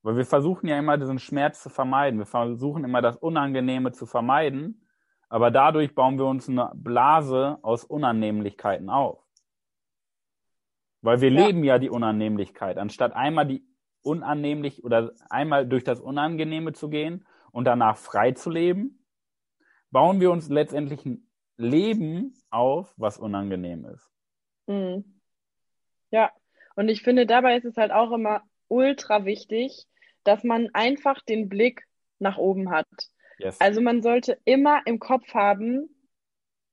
Weil 0.02 0.16
wir 0.16 0.26
versuchen 0.26 0.68
ja 0.68 0.78
immer 0.80 0.98
diesen 0.98 1.20
Schmerz 1.20 1.62
zu 1.62 1.70
vermeiden. 1.70 2.20
Wir 2.20 2.26
versuchen 2.26 2.84
immer 2.84 3.02
das 3.02 3.18
Unangenehme 3.18 3.92
zu 3.92 4.06
vermeiden, 4.06 4.88
aber 5.28 5.52
dadurch 5.52 5.94
bauen 5.94 6.18
wir 6.18 6.26
uns 6.26 6.48
eine 6.48 6.72
Blase 6.74 7.60
aus 7.62 7.84
Unannehmlichkeiten 7.84 8.90
auf. 8.90 9.24
Weil 11.02 11.22
wir 11.22 11.30
Ja. 11.32 11.46
leben 11.46 11.64
ja 11.64 11.80
die 11.80 11.90
Unannehmlichkeit. 11.90 12.78
Anstatt 12.78 13.14
einmal 13.14 13.46
die 13.46 13.66
unannehmlich 14.02 14.84
oder 14.84 15.12
einmal 15.30 15.68
durch 15.68 15.84
das 15.84 16.00
Unangenehme 16.00 16.74
zu 16.74 16.90
gehen 16.90 17.26
und 17.52 17.66
danach 17.66 17.98
frei 17.98 18.32
zu 18.32 18.50
leben, 18.50 19.06
bauen 19.92 20.20
wir 20.22 20.32
uns 20.32 20.50
letztendlich 20.50 21.06
ein 21.06 21.30
Leben 21.58 22.34
auf, 22.50 22.94
was 22.98 23.18
unangenehm 23.18 23.86
ist. 23.86 24.10
Mhm. 24.68 25.20
Ja, 26.12 26.32
und 26.76 26.88
ich 26.90 27.04
finde, 27.04 27.26
dabei 27.26 27.58
ist 27.58 27.66
es 27.66 27.76
halt 27.76 27.92
auch 27.92 28.12
immer 28.12 28.42
ultra 28.70 29.26
wichtig, 29.26 29.86
dass 30.24 30.44
man 30.44 30.70
einfach 30.74 31.22
den 31.26 31.50
Blick 31.50 31.84
nach 32.20 32.38
oben 32.38 32.72
hat. 32.72 32.88
Yes. 33.38 33.60
Also 33.60 33.82
man 33.82 34.02
sollte 34.02 34.40
immer 34.46 34.82
im 34.86 35.00
Kopf 35.00 35.34
haben, 35.34 35.90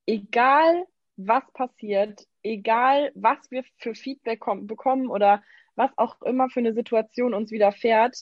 egal 0.06 0.84
was 1.16 1.44
passiert, 1.52 2.26
egal 2.42 3.12
was 3.14 3.50
wir 3.50 3.64
für 3.78 3.94
Feedback 3.94 4.42
kom- 4.42 4.66
bekommen 4.66 5.08
oder 5.08 5.42
was 5.74 5.90
auch 5.96 6.20
immer 6.22 6.48
für 6.48 6.60
eine 6.60 6.74
Situation 6.74 7.34
uns 7.34 7.50
widerfährt, 7.50 8.16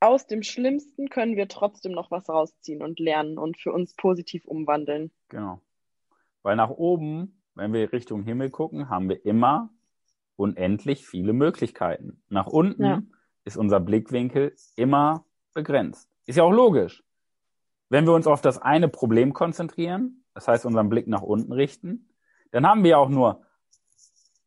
aus 0.00 0.26
dem 0.26 0.42
Schlimmsten 0.42 1.08
können 1.08 1.36
wir 1.36 1.48
trotzdem 1.48 1.92
noch 1.92 2.10
was 2.10 2.28
rausziehen 2.28 2.82
und 2.82 3.00
lernen 3.00 3.38
und 3.38 3.58
für 3.58 3.72
uns 3.72 3.94
positiv 3.94 4.44
umwandeln. 4.44 5.10
Genau. 5.28 5.60
Weil 6.42 6.56
nach 6.56 6.70
oben, 6.70 7.42
wenn 7.54 7.72
wir 7.72 7.92
Richtung 7.92 8.22
Himmel 8.22 8.50
gucken, 8.50 8.88
haben 8.88 9.08
wir 9.08 9.24
immer 9.24 9.70
unendlich 10.38 11.06
viele 11.06 11.32
Möglichkeiten. 11.32 12.22
Nach 12.28 12.46
unten 12.46 12.84
Ja. 12.84 13.02
ist 13.44 13.56
unser 13.56 13.80
Blickwinkel 13.80 14.54
immer 14.76 15.24
begrenzt. 15.54 16.08
Ist 16.26 16.36
ja 16.36 16.44
auch 16.44 16.52
logisch. 16.52 17.02
Wenn 17.88 18.06
wir 18.06 18.12
uns 18.12 18.26
auf 18.26 18.40
das 18.40 18.58
eine 18.58 18.88
Problem 18.88 19.32
konzentrieren, 19.32 20.24
das 20.34 20.46
heißt 20.46 20.64
unseren 20.66 20.88
Blick 20.88 21.08
nach 21.08 21.22
unten 21.22 21.52
richten, 21.52 22.08
dann 22.52 22.66
haben 22.66 22.82
wir 22.84 22.90
ja 22.90 22.96
auch 22.98 23.08
nur 23.08 23.42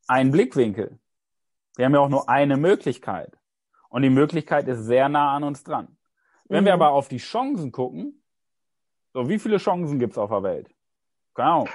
einen 0.08 0.32
Blickwinkel. 0.32 1.00
Wir 1.76 1.86
haben 1.86 1.94
ja 1.94 2.00
auch 2.00 2.10
nur 2.10 2.30
eine 2.30 2.58
Möglichkeit. 2.58 3.38
Und 3.90 4.04
die 4.04 4.10
Möglichkeit 4.10 4.68
ist 4.68 4.86
sehr 4.86 5.10
nah 5.10 5.36
an 5.36 5.44
uns 5.44 5.64
dran. 5.64 5.98
Wenn 6.46 6.66
wir 6.66 6.76
Mhm. 6.76 6.82
aber 6.82 6.92
auf 6.92 7.08
die 7.10 7.18
Chancen 7.18 7.72
gucken, 7.72 8.22
so 9.14 9.28
wie 9.28 9.40
viele 9.40 9.58
Chancen 9.58 10.00
gibt's 10.00 10.18
auf 10.18 10.30
der 10.30 10.44
Welt? 10.44 10.70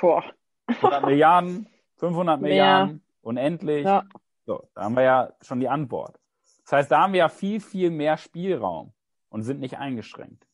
Boah. 0.00 0.24
100 0.68 1.04
Milliarden, 1.04 1.68
500 1.96 2.40
Mehr. 2.40 2.50
Milliarden, 2.50 3.02
unendlich. 3.26 3.84
Ja. 3.84 4.04
So, 4.46 4.68
da 4.74 4.84
haben 4.84 4.94
wir 4.94 5.02
ja 5.02 5.32
schon 5.42 5.60
die 5.60 5.68
Antwort. 5.68 6.18
Das 6.64 6.72
heißt, 6.72 6.90
da 6.90 7.02
haben 7.02 7.12
wir 7.12 7.18
ja 7.18 7.28
viel, 7.28 7.60
viel 7.60 7.90
mehr 7.90 8.16
Spielraum 8.16 8.92
und 9.28 9.42
sind 9.42 9.60
nicht 9.60 9.78
eingeschränkt. 9.78 10.46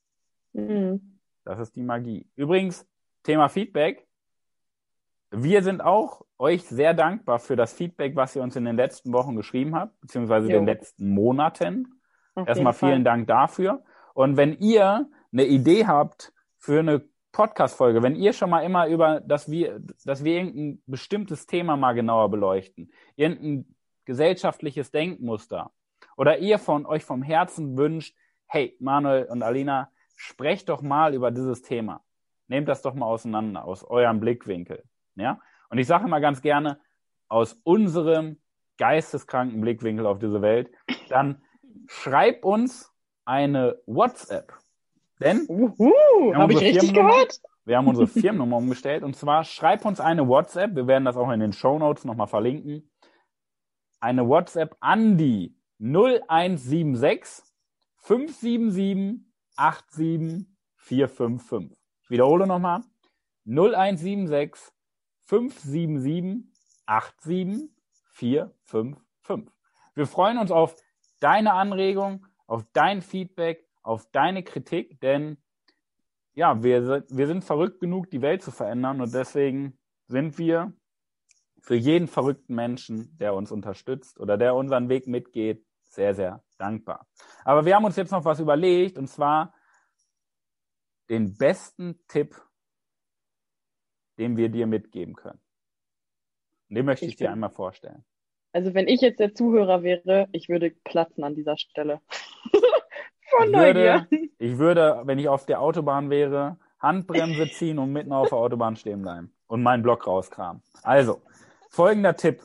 Mhm. 0.52 1.18
Das 1.44 1.58
ist 1.58 1.76
die 1.76 1.82
Magie. 1.82 2.26
Übrigens, 2.34 2.86
Thema 3.22 3.48
Feedback. 3.48 4.06
Wir 5.30 5.62
sind 5.62 5.80
auch 5.80 6.24
euch 6.38 6.64
sehr 6.64 6.94
dankbar 6.94 7.38
für 7.38 7.56
das 7.56 7.72
Feedback, 7.72 8.16
was 8.16 8.36
ihr 8.36 8.42
uns 8.42 8.56
in 8.56 8.64
den 8.64 8.76
letzten 8.76 9.12
Wochen 9.12 9.36
geschrieben 9.36 9.74
habt, 9.74 9.98
beziehungsweise 10.00 10.48
Jo. 10.48 10.58
den 10.58 10.66
letzten 10.66 11.08
Monaten. 11.10 12.00
Auf 12.34 12.48
Erstmal 12.48 12.72
vielen 12.72 13.04
Dank 13.04 13.26
dafür. 13.26 13.82
Und 14.14 14.36
wenn 14.36 14.58
ihr 14.58 15.08
eine 15.32 15.44
Idee 15.44 15.86
habt 15.86 16.32
für 16.58 16.80
eine 16.80 17.02
Podcast-Folge, 17.32 18.02
wenn 18.02 18.14
ihr 18.14 18.32
schon 18.32 18.50
mal 18.50 18.60
immer 18.60 18.86
über, 18.86 19.20
dass 19.20 19.50
wir, 19.50 19.80
dass 20.04 20.22
wir 20.22 20.34
irgendein 20.34 20.82
bestimmtes 20.86 21.46
Thema 21.46 21.76
mal 21.76 21.94
genauer 21.94 22.30
beleuchten, 22.30 22.92
irgendein 23.16 23.74
gesellschaftliches 24.04 24.90
Denkmuster, 24.90 25.72
oder 26.16 26.38
ihr 26.38 26.58
von 26.58 26.86
euch 26.86 27.04
vom 27.04 27.22
Herzen 27.22 27.76
wünscht, 27.76 28.14
hey, 28.46 28.76
Manuel 28.80 29.24
und 29.24 29.42
Alina, 29.42 29.90
sprecht 30.14 30.68
doch 30.68 30.82
mal 30.82 31.14
über 31.14 31.30
dieses 31.30 31.62
Thema. 31.62 32.02
Nehmt 32.48 32.68
das 32.68 32.82
doch 32.82 32.94
mal 32.94 33.06
auseinander, 33.06 33.64
aus 33.64 33.82
eurem 33.82 34.20
Blickwinkel. 34.20 34.84
Ja? 35.14 35.40
Und 35.70 35.78
ich 35.78 35.86
sage 35.86 36.04
immer 36.04 36.20
ganz 36.20 36.42
gerne, 36.42 36.78
aus 37.28 37.54
unserem 37.64 38.38
geisteskranken 38.76 39.60
Blickwinkel 39.60 40.06
auf 40.06 40.18
diese 40.18 40.42
Welt, 40.42 40.70
dann 41.08 41.42
schreib 41.86 42.44
uns 42.44 42.92
eine 43.24 43.80
WhatsApp. 43.86 44.52
Denn 45.22 45.46
Uhu, 45.48 45.92
habe 46.34 46.52
ich 46.52 46.60
richtig 46.60 46.94
gehört? 46.94 47.40
wir 47.64 47.76
haben 47.76 47.86
unsere 47.86 48.08
Firmennummer 48.08 48.56
umgestellt 48.56 49.04
und 49.04 49.14
zwar 49.16 49.44
schreib 49.44 49.84
uns 49.84 50.00
eine 50.00 50.26
WhatsApp, 50.26 50.74
wir 50.74 50.86
werden 50.86 51.04
das 51.04 51.16
auch 51.16 51.30
in 51.30 51.40
den 51.40 51.52
Show 51.52 51.78
Notes 51.78 52.04
nochmal 52.04 52.26
verlinken, 52.26 52.90
eine 54.00 54.28
WhatsApp 54.28 54.76
an 54.80 55.16
die 55.16 55.56
0176 55.78 57.44
577 57.96 59.24
87455. 59.56 61.78
Ich 62.02 62.10
wiederhole 62.10 62.46
nochmal 62.46 62.82
0176 63.46 64.72
577 65.24 66.52
87455. 66.86 69.52
Wir 69.94 70.06
freuen 70.06 70.38
uns 70.38 70.50
auf 70.50 70.74
deine 71.20 71.52
Anregung, 71.52 72.26
auf 72.46 72.64
dein 72.72 73.02
Feedback, 73.02 73.68
auf 73.82 74.10
deine 74.12 74.42
Kritik, 74.42 75.00
denn 75.00 75.38
ja, 76.34 76.62
wir, 76.62 76.84
sind- 76.84 77.06
wir 77.16 77.26
sind 77.26 77.44
verrückt 77.44 77.80
genug, 77.80 78.10
die 78.10 78.22
Welt 78.22 78.42
zu 78.42 78.50
verändern 78.50 79.00
und 79.00 79.12
deswegen 79.12 79.78
sind 80.08 80.38
wir 80.38 80.72
für 81.60 81.74
jeden 81.76 82.08
verrückten 82.08 82.54
Menschen, 82.54 83.16
der 83.18 83.34
uns 83.34 83.52
unterstützt 83.52 84.18
oder 84.18 84.36
der 84.36 84.54
unseren 84.54 84.88
Weg 84.88 85.06
mitgeht, 85.06 85.64
sehr, 85.84 86.14
sehr 86.14 86.42
dankbar. 86.58 87.06
Aber 87.44 87.64
wir 87.64 87.76
haben 87.76 87.84
uns 87.84 87.96
jetzt 87.96 88.10
noch 88.10 88.24
was 88.24 88.40
überlegt 88.40 88.98
und 88.98 89.08
zwar 89.08 89.54
den 91.08 91.36
besten 91.36 92.00
Tipp, 92.08 92.40
den 94.18 94.36
wir 94.36 94.48
dir 94.48 94.66
mitgeben 94.66 95.14
können. 95.14 95.40
Und 96.68 96.76
den 96.76 96.86
möchte 96.86 97.04
ich, 97.04 97.12
Ich 97.12 97.16
dir 97.16 97.30
einmal 97.30 97.50
vorstellen. 97.50 98.04
Also 98.52 98.74
wenn 98.74 98.88
ich 98.88 99.00
jetzt 99.00 99.20
der 99.20 99.34
Zuhörer 99.34 99.82
wäre, 99.82 100.28
ich 100.32 100.48
würde 100.48 100.70
platzen 100.84 101.24
an 101.24 101.34
dieser 101.34 101.56
Stelle. 101.58 102.00
Von 103.36 103.46
Ich 103.46 103.52
Neugier. 103.52 104.06
würde, 104.10 104.28
ich 104.38 104.58
würde, 104.58 105.02
wenn 105.04 105.18
ich 105.18 105.28
auf 105.28 105.46
der 105.46 105.60
Autobahn 105.60 106.10
wäre, 106.10 106.58
Handbremse 106.78 107.48
ziehen 107.50 107.78
und 107.78 107.92
mitten 107.92 108.12
auf 108.12 108.28
der 108.28 108.38
Autobahn 108.38 108.76
stehen 108.76 109.02
bleiben 109.02 109.32
und 109.46 109.62
meinen 109.62 109.82
Block 109.82 110.06
rauskramen. 110.06 110.62
Also, 110.82 111.22
folgender 111.70 112.16
Tipp. 112.16 112.42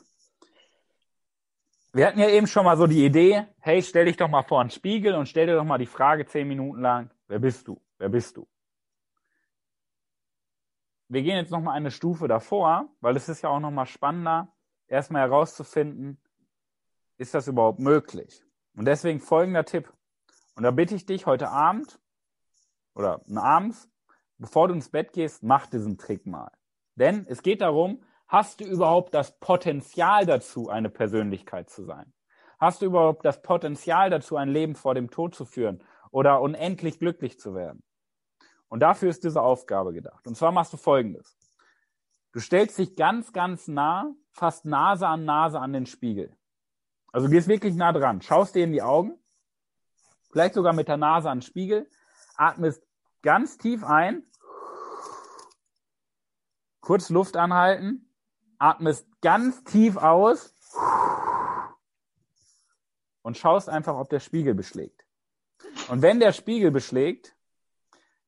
Wir 1.92 2.06
hatten 2.06 2.20
ja 2.20 2.28
eben 2.28 2.46
schon 2.46 2.64
mal 2.64 2.76
so 2.76 2.86
die 2.86 3.04
Idee, 3.04 3.46
hey, 3.60 3.82
stell 3.82 4.04
dich 4.04 4.16
doch 4.16 4.28
mal 4.28 4.42
vor 4.42 4.60
einen 4.60 4.70
Spiegel 4.70 5.14
und 5.14 5.26
stell 5.26 5.46
dir 5.46 5.56
doch 5.56 5.64
mal 5.64 5.78
die 5.78 5.86
Frage 5.86 6.26
zehn 6.26 6.46
Minuten 6.46 6.80
lang, 6.80 7.10
wer 7.26 7.38
bist 7.38 7.66
du? 7.66 7.80
Wer 7.98 8.08
bist 8.08 8.36
du? 8.36 8.46
Wir 11.08 11.22
gehen 11.22 11.36
jetzt 11.36 11.50
noch 11.50 11.62
mal 11.62 11.72
eine 11.72 11.90
Stufe 11.90 12.28
davor, 12.28 12.88
weil 13.00 13.16
es 13.16 13.28
ist 13.28 13.42
ja 13.42 13.48
auch 13.48 13.60
noch 13.60 13.70
mal 13.70 13.86
spannender, 13.86 14.48
erstmal 14.86 15.22
herauszufinden, 15.22 16.20
ist 17.16 17.34
das 17.34 17.48
überhaupt 17.48 17.78
möglich? 17.78 18.42
Und 18.76 18.84
deswegen 18.84 19.18
folgender 19.18 19.64
Tipp. 19.64 19.92
Und 20.58 20.64
da 20.64 20.72
bitte 20.72 20.96
ich 20.96 21.06
dich 21.06 21.24
heute 21.24 21.50
Abend 21.50 22.00
oder 22.96 23.20
abends, 23.36 23.88
bevor 24.38 24.66
du 24.66 24.74
ins 24.74 24.88
Bett 24.88 25.12
gehst, 25.12 25.44
mach 25.44 25.66
diesen 25.66 25.98
Trick 25.98 26.26
mal. 26.26 26.50
Denn 26.96 27.24
es 27.28 27.42
geht 27.42 27.60
darum, 27.60 28.02
hast 28.26 28.58
du 28.58 28.64
überhaupt 28.64 29.14
das 29.14 29.38
Potenzial 29.38 30.26
dazu, 30.26 30.68
eine 30.68 30.90
Persönlichkeit 30.90 31.70
zu 31.70 31.84
sein? 31.84 32.12
Hast 32.58 32.82
du 32.82 32.86
überhaupt 32.86 33.24
das 33.24 33.40
Potenzial 33.40 34.10
dazu, 34.10 34.36
ein 34.36 34.48
Leben 34.48 34.74
vor 34.74 34.96
dem 34.96 35.10
Tod 35.10 35.36
zu 35.36 35.44
führen 35.44 35.80
oder 36.10 36.40
unendlich 36.40 36.98
glücklich 36.98 37.38
zu 37.38 37.54
werden? 37.54 37.84
Und 38.66 38.80
dafür 38.80 39.10
ist 39.10 39.22
diese 39.22 39.40
Aufgabe 39.40 39.92
gedacht. 39.92 40.26
Und 40.26 40.36
zwar 40.36 40.50
machst 40.50 40.72
du 40.72 40.76
Folgendes. 40.76 41.38
Du 42.32 42.40
stellst 42.40 42.78
dich 42.78 42.96
ganz, 42.96 43.32
ganz 43.32 43.68
nah, 43.68 44.12
fast 44.32 44.64
Nase 44.64 45.06
an 45.06 45.24
Nase 45.24 45.60
an 45.60 45.72
den 45.72 45.86
Spiegel. 45.86 46.36
Also 47.12 47.28
gehst 47.28 47.46
wirklich 47.46 47.76
nah 47.76 47.92
dran, 47.92 48.22
schaust 48.22 48.56
dir 48.56 48.64
in 48.64 48.72
die 48.72 48.82
Augen, 48.82 49.20
vielleicht 50.30 50.54
sogar 50.54 50.72
mit 50.72 50.88
der 50.88 50.96
Nase 50.96 51.30
an 51.30 51.38
den 51.38 51.42
Spiegel, 51.42 51.88
atmest 52.36 52.82
ganz 53.22 53.58
tief 53.58 53.84
ein, 53.84 54.22
kurz 56.80 57.10
Luft 57.10 57.36
anhalten, 57.36 58.10
atmest 58.58 59.06
ganz 59.20 59.64
tief 59.64 59.96
aus. 59.96 60.54
Und 63.22 63.36
schaust 63.36 63.68
einfach, 63.68 63.98
ob 63.98 64.08
der 64.08 64.20
Spiegel 64.20 64.54
beschlägt. 64.54 65.04
Und 65.88 66.00
wenn 66.00 66.18
der 66.18 66.32
Spiegel 66.32 66.70
beschlägt, 66.70 67.36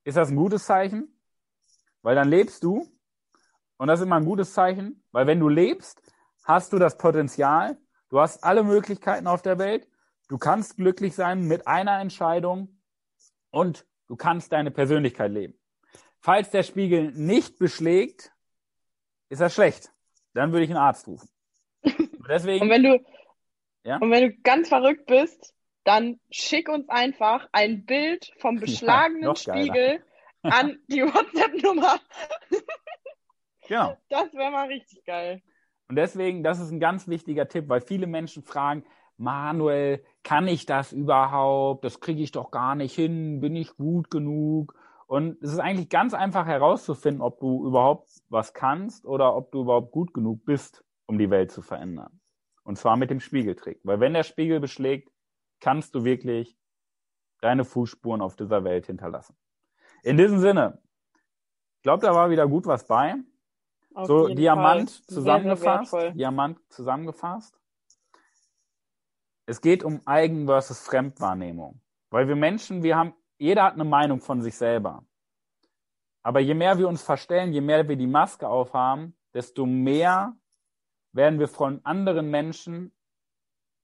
ist 0.04 0.16
das 0.16 0.28
ein 0.28 0.36
gutes 0.36 0.64
Zeichen, 0.64 1.18
weil 2.02 2.14
dann 2.14 2.28
lebst 2.28 2.64
du. 2.64 2.86
Und 3.78 3.88
das 3.88 4.00
ist 4.00 4.06
immer 4.06 4.16
ein 4.16 4.26
gutes 4.26 4.52
Zeichen, 4.52 5.02
weil 5.10 5.26
wenn 5.26 5.40
du 5.40 5.48
lebst, 5.48 6.02
hast 6.44 6.72
du 6.72 6.78
das 6.78 6.98
Potenzial, 6.98 7.78
du 8.10 8.20
hast 8.20 8.44
alle 8.44 8.62
Möglichkeiten 8.62 9.26
auf 9.26 9.40
der 9.40 9.58
Welt, 9.58 9.88
du 10.30 10.38
kannst 10.38 10.76
glücklich 10.76 11.14
sein 11.14 11.42
mit 11.42 11.66
einer 11.66 12.00
Entscheidung 12.00 12.80
und 13.50 13.84
du 14.06 14.14
kannst 14.16 14.52
deine 14.52 14.70
Persönlichkeit 14.70 15.32
leben. 15.32 15.58
Falls 16.20 16.50
der 16.50 16.62
Spiegel 16.62 17.10
nicht 17.12 17.58
beschlägt, 17.58 18.32
ist 19.28 19.40
das 19.40 19.52
schlecht. 19.54 19.92
Dann 20.34 20.52
würde 20.52 20.64
ich 20.64 20.70
einen 20.70 20.78
Arzt 20.78 21.08
rufen. 21.08 21.28
Und 21.84 22.28
deswegen, 22.28 22.62
Und 22.64 22.70
wenn 22.70 22.82
du, 22.84 23.04
Ja? 23.84 23.96
und 23.96 24.10
wenn 24.10 24.28
du 24.28 24.36
ganz 24.42 24.68
verrückt 24.68 25.06
bist, 25.06 25.54
dann 25.84 26.20
schick 26.30 26.68
uns 26.68 26.88
einfach 26.88 27.48
ein 27.52 27.84
Bild 27.86 28.30
vom 28.38 28.56
beschlagenen 28.60 29.22
geiler. 29.22 29.36
Spiegel 29.36 30.04
an 30.42 30.78
die 30.88 31.02
WhatsApp-Nummer. 31.02 31.98
genau. 33.66 33.96
Das 34.08 34.32
wäre 34.34 34.50
mal 34.52 34.68
richtig 34.68 35.04
geil. 35.04 35.42
Und 35.88 35.96
deswegen, 35.96 36.44
das 36.44 36.60
ist 36.60 36.70
ein 36.70 36.78
ganz 36.80 37.08
wichtiger 37.08 37.48
Tipp, 37.48 37.68
weil 37.68 37.80
viele 37.80 38.06
Menschen 38.06 38.44
fragen, 38.44 38.84
Manuel, 39.20 40.02
kann 40.24 40.48
ich 40.48 40.66
das 40.66 40.92
überhaupt? 40.92 41.84
Das 41.84 42.00
kriege 42.00 42.22
ich 42.22 42.32
doch 42.32 42.50
gar 42.50 42.74
nicht 42.74 42.94
hin. 42.94 43.40
Bin 43.40 43.54
ich 43.54 43.76
gut 43.76 44.10
genug? 44.10 44.74
Und 45.06 45.42
es 45.42 45.52
ist 45.52 45.58
eigentlich 45.58 45.88
ganz 45.88 46.14
einfach 46.14 46.46
herauszufinden, 46.46 47.20
ob 47.20 47.38
du 47.40 47.66
überhaupt 47.66 48.08
was 48.28 48.54
kannst 48.54 49.04
oder 49.04 49.36
ob 49.36 49.52
du 49.52 49.62
überhaupt 49.62 49.92
gut 49.92 50.14
genug 50.14 50.44
bist, 50.44 50.84
um 51.06 51.18
die 51.18 51.30
Welt 51.30 51.52
zu 51.52 51.62
verändern. 51.62 52.20
Und 52.62 52.76
zwar 52.76 52.96
mit 52.96 53.10
dem 53.10 53.20
Spiegeltrick. 53.20 53.80
Weil 53.82 54.00
wenn 54.00 54.14
der 54.14 54.22
Spiegel 54.22 54.58
beschlägt, 54.60 55.10
kannst 55.60 55.94
du 55.94 56.04
wirklich 56.04 56.56
deine 57.40 57.64
Fußspuren 57.64 58.22
auf 58.22 58.36
dieser 58.36 58.64
Welt 58.64 58.86
hinterlassen. 58.86 59.36
In 60.02 60.16
diesem 60.16 60.38
Sinne, 60.38 60.80
ich 61.76 61.82
glaube, 61.82 62.06
da 62.06 62.14
war 62.14 62.30
wieder 62.30 62.46
gut 62.46 62.66
was 62.66 62.86
bei. 62.86 63.16
Auf 63.94 64.06
So, 64.06 64.28
Diamant 64.28 64.90
Fall. 64.90 65.14
Zusammengefasst. 65.14 65.96
Diamant 66.14 66.58
zusammengefasst. 66.68 67.59
Es 69.50 69.60
geht 69.60 69.82
um 69.82 70.00
Eigen 70.04 70.46
versus 70.46 70.78
Fremdwahrnehmung. 70.78 71.80
Weil 72.10 72.28
wir 72.28 72.36
Menschen, 72.36 72.84
wir 72.84 72.96
haben, 72.96 73.14
jeder 73.36 73.64
hat 73.64 73.74
eine 73.74 73.82
Meinung 73.82 74.20
von 74.20 74.42
sich 74.42 74.56
selber. 74.56 75.04
Aber 76.22 76.38
je 76.38 76.54
mehr 76.54 76.78
wir 76.78 76.86
uns 76.86 77.02
verstellen, 77.02 77.52
je 77.52 77.60
mehr 77.60 77.88
wir 77.88 77.96
die 77.96 78.06
Maske 78.06 78.48
aufhaben, 78.48 79.16
desto 79.34 79.66
mehr 79.66 80.36
werden 81.10 81.40
wir 81.40 81.48
von 81.48 81.80
anderen 81.82 82.30
Menschen, 82.30 82.92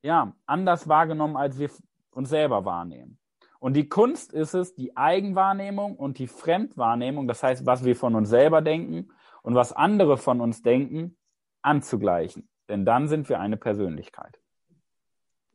ja, 0.03 0.37
anders 0.47 0.87
wahrgenommen, 0.87 1.37
als 1.37 1.59
wir 1.59 1.69
uns 2.13 2.29
selber 2.29 2.65
wahrnehmen. 2.65 3.19
Und 3.59 3.75
die 3.75 3.89
Kunst 3.89 4.33
ist 4.33 4.55
es, 4.55 4.77
die 4.77 4.97
Eigenwahrnehmung 4.97 5.97
und 5.97 6.21
die 6.21 6.29
Fremdwahrnehmung, 6.29 7.27
das 7.27 7.43
heißt, 7.43 7.67
was 7.67 7.85
wir 7.85 7.97
von 7.97 8.15
uns 8.15 8.29
selber 8.29 8.63
denken 8.63 9.11
und 9.43 9.57
was 9.57 9.73
andere 9.73 10.17
von 10.17 10.41
uns 10.41 10.63
denken, 10.63 11.19
anzugleichen. 11.63 12.49
Denn 12.69 12.85
dann 12.85 13.09
sind 13.09 13.29
wir 13.29 13.41
eine 13.41 13.57
Persönlichkeit. 13.57 14.41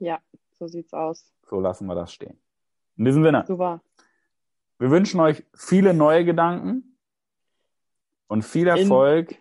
Ja, 0.02 0.20
so 0.58 0.68
sieht's 0.68 0.94
aus. 0.94 1.32
So 1.48 1.60
lassen 1.60 1.86
wir 1.86 1.96
das 1.96 2.12
stehen. 2.12 2.40
In 2.98 3.06
diesem 3.06 3.24
Sinne, 3.24 3.46
Super. 3.46 3.82
wir 4.80 4.90
wünschen 4.90 5.20
euch 5.20 5.46
viele 5.56 5.94
neue 5.94 6.26
Gedanken 6.26 6.98
und 8.28 8.44
viel 8.44 8.68
Erfolg 8.68 9.36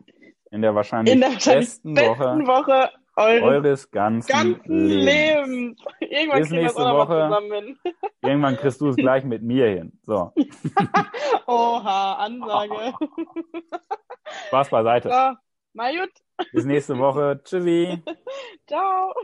in, 0.50 0.60
der 0.60 0.74
wahrscheinlich 0.74 1.14
In 1.14 1.20
der 1.20 1.30
wahrscheinlich 1.30 1.68
besten, 1.68 1.94
besten 1.94 2.46
Woche 2.46 2.46
Woche 2.46 2.90
eures 3.16 3.42
eures 3.42 3.90
ganzen, 3.90 4.28
ganzen 4.28 4.88
Lebens. 4.88 5.78
Lebens. 5.78 5.84
Irgendwann 6.00 6.40
Bis 6.40 6.50
nächste 6.50 6.82
Woche. 6.82 7.24
zusammen. 7.24 7.78
Irgendwann 8.22 8.56
kriegst 8.56 8.80
du 8.80 8.88
es 8.88 8.96
gleich 8.96 9.24
mit 9.24 9.42
mir 9.42 9.66
hin. 9.66 9.98
So, 10.02 10.32
Oha, 11.46 12.14
Ansage. 12.14 12.94
Spaß 14.48 14.68
beiseite. 14.70 15.08
So, 15.08 15.36
gut. 15.74 16.12
Bis 16.52 16.64
nächste 16.64 16.98
Woche. 16.98 17.40
Tschüssi. 17.44 18.02
Ciao. 18.66 19.14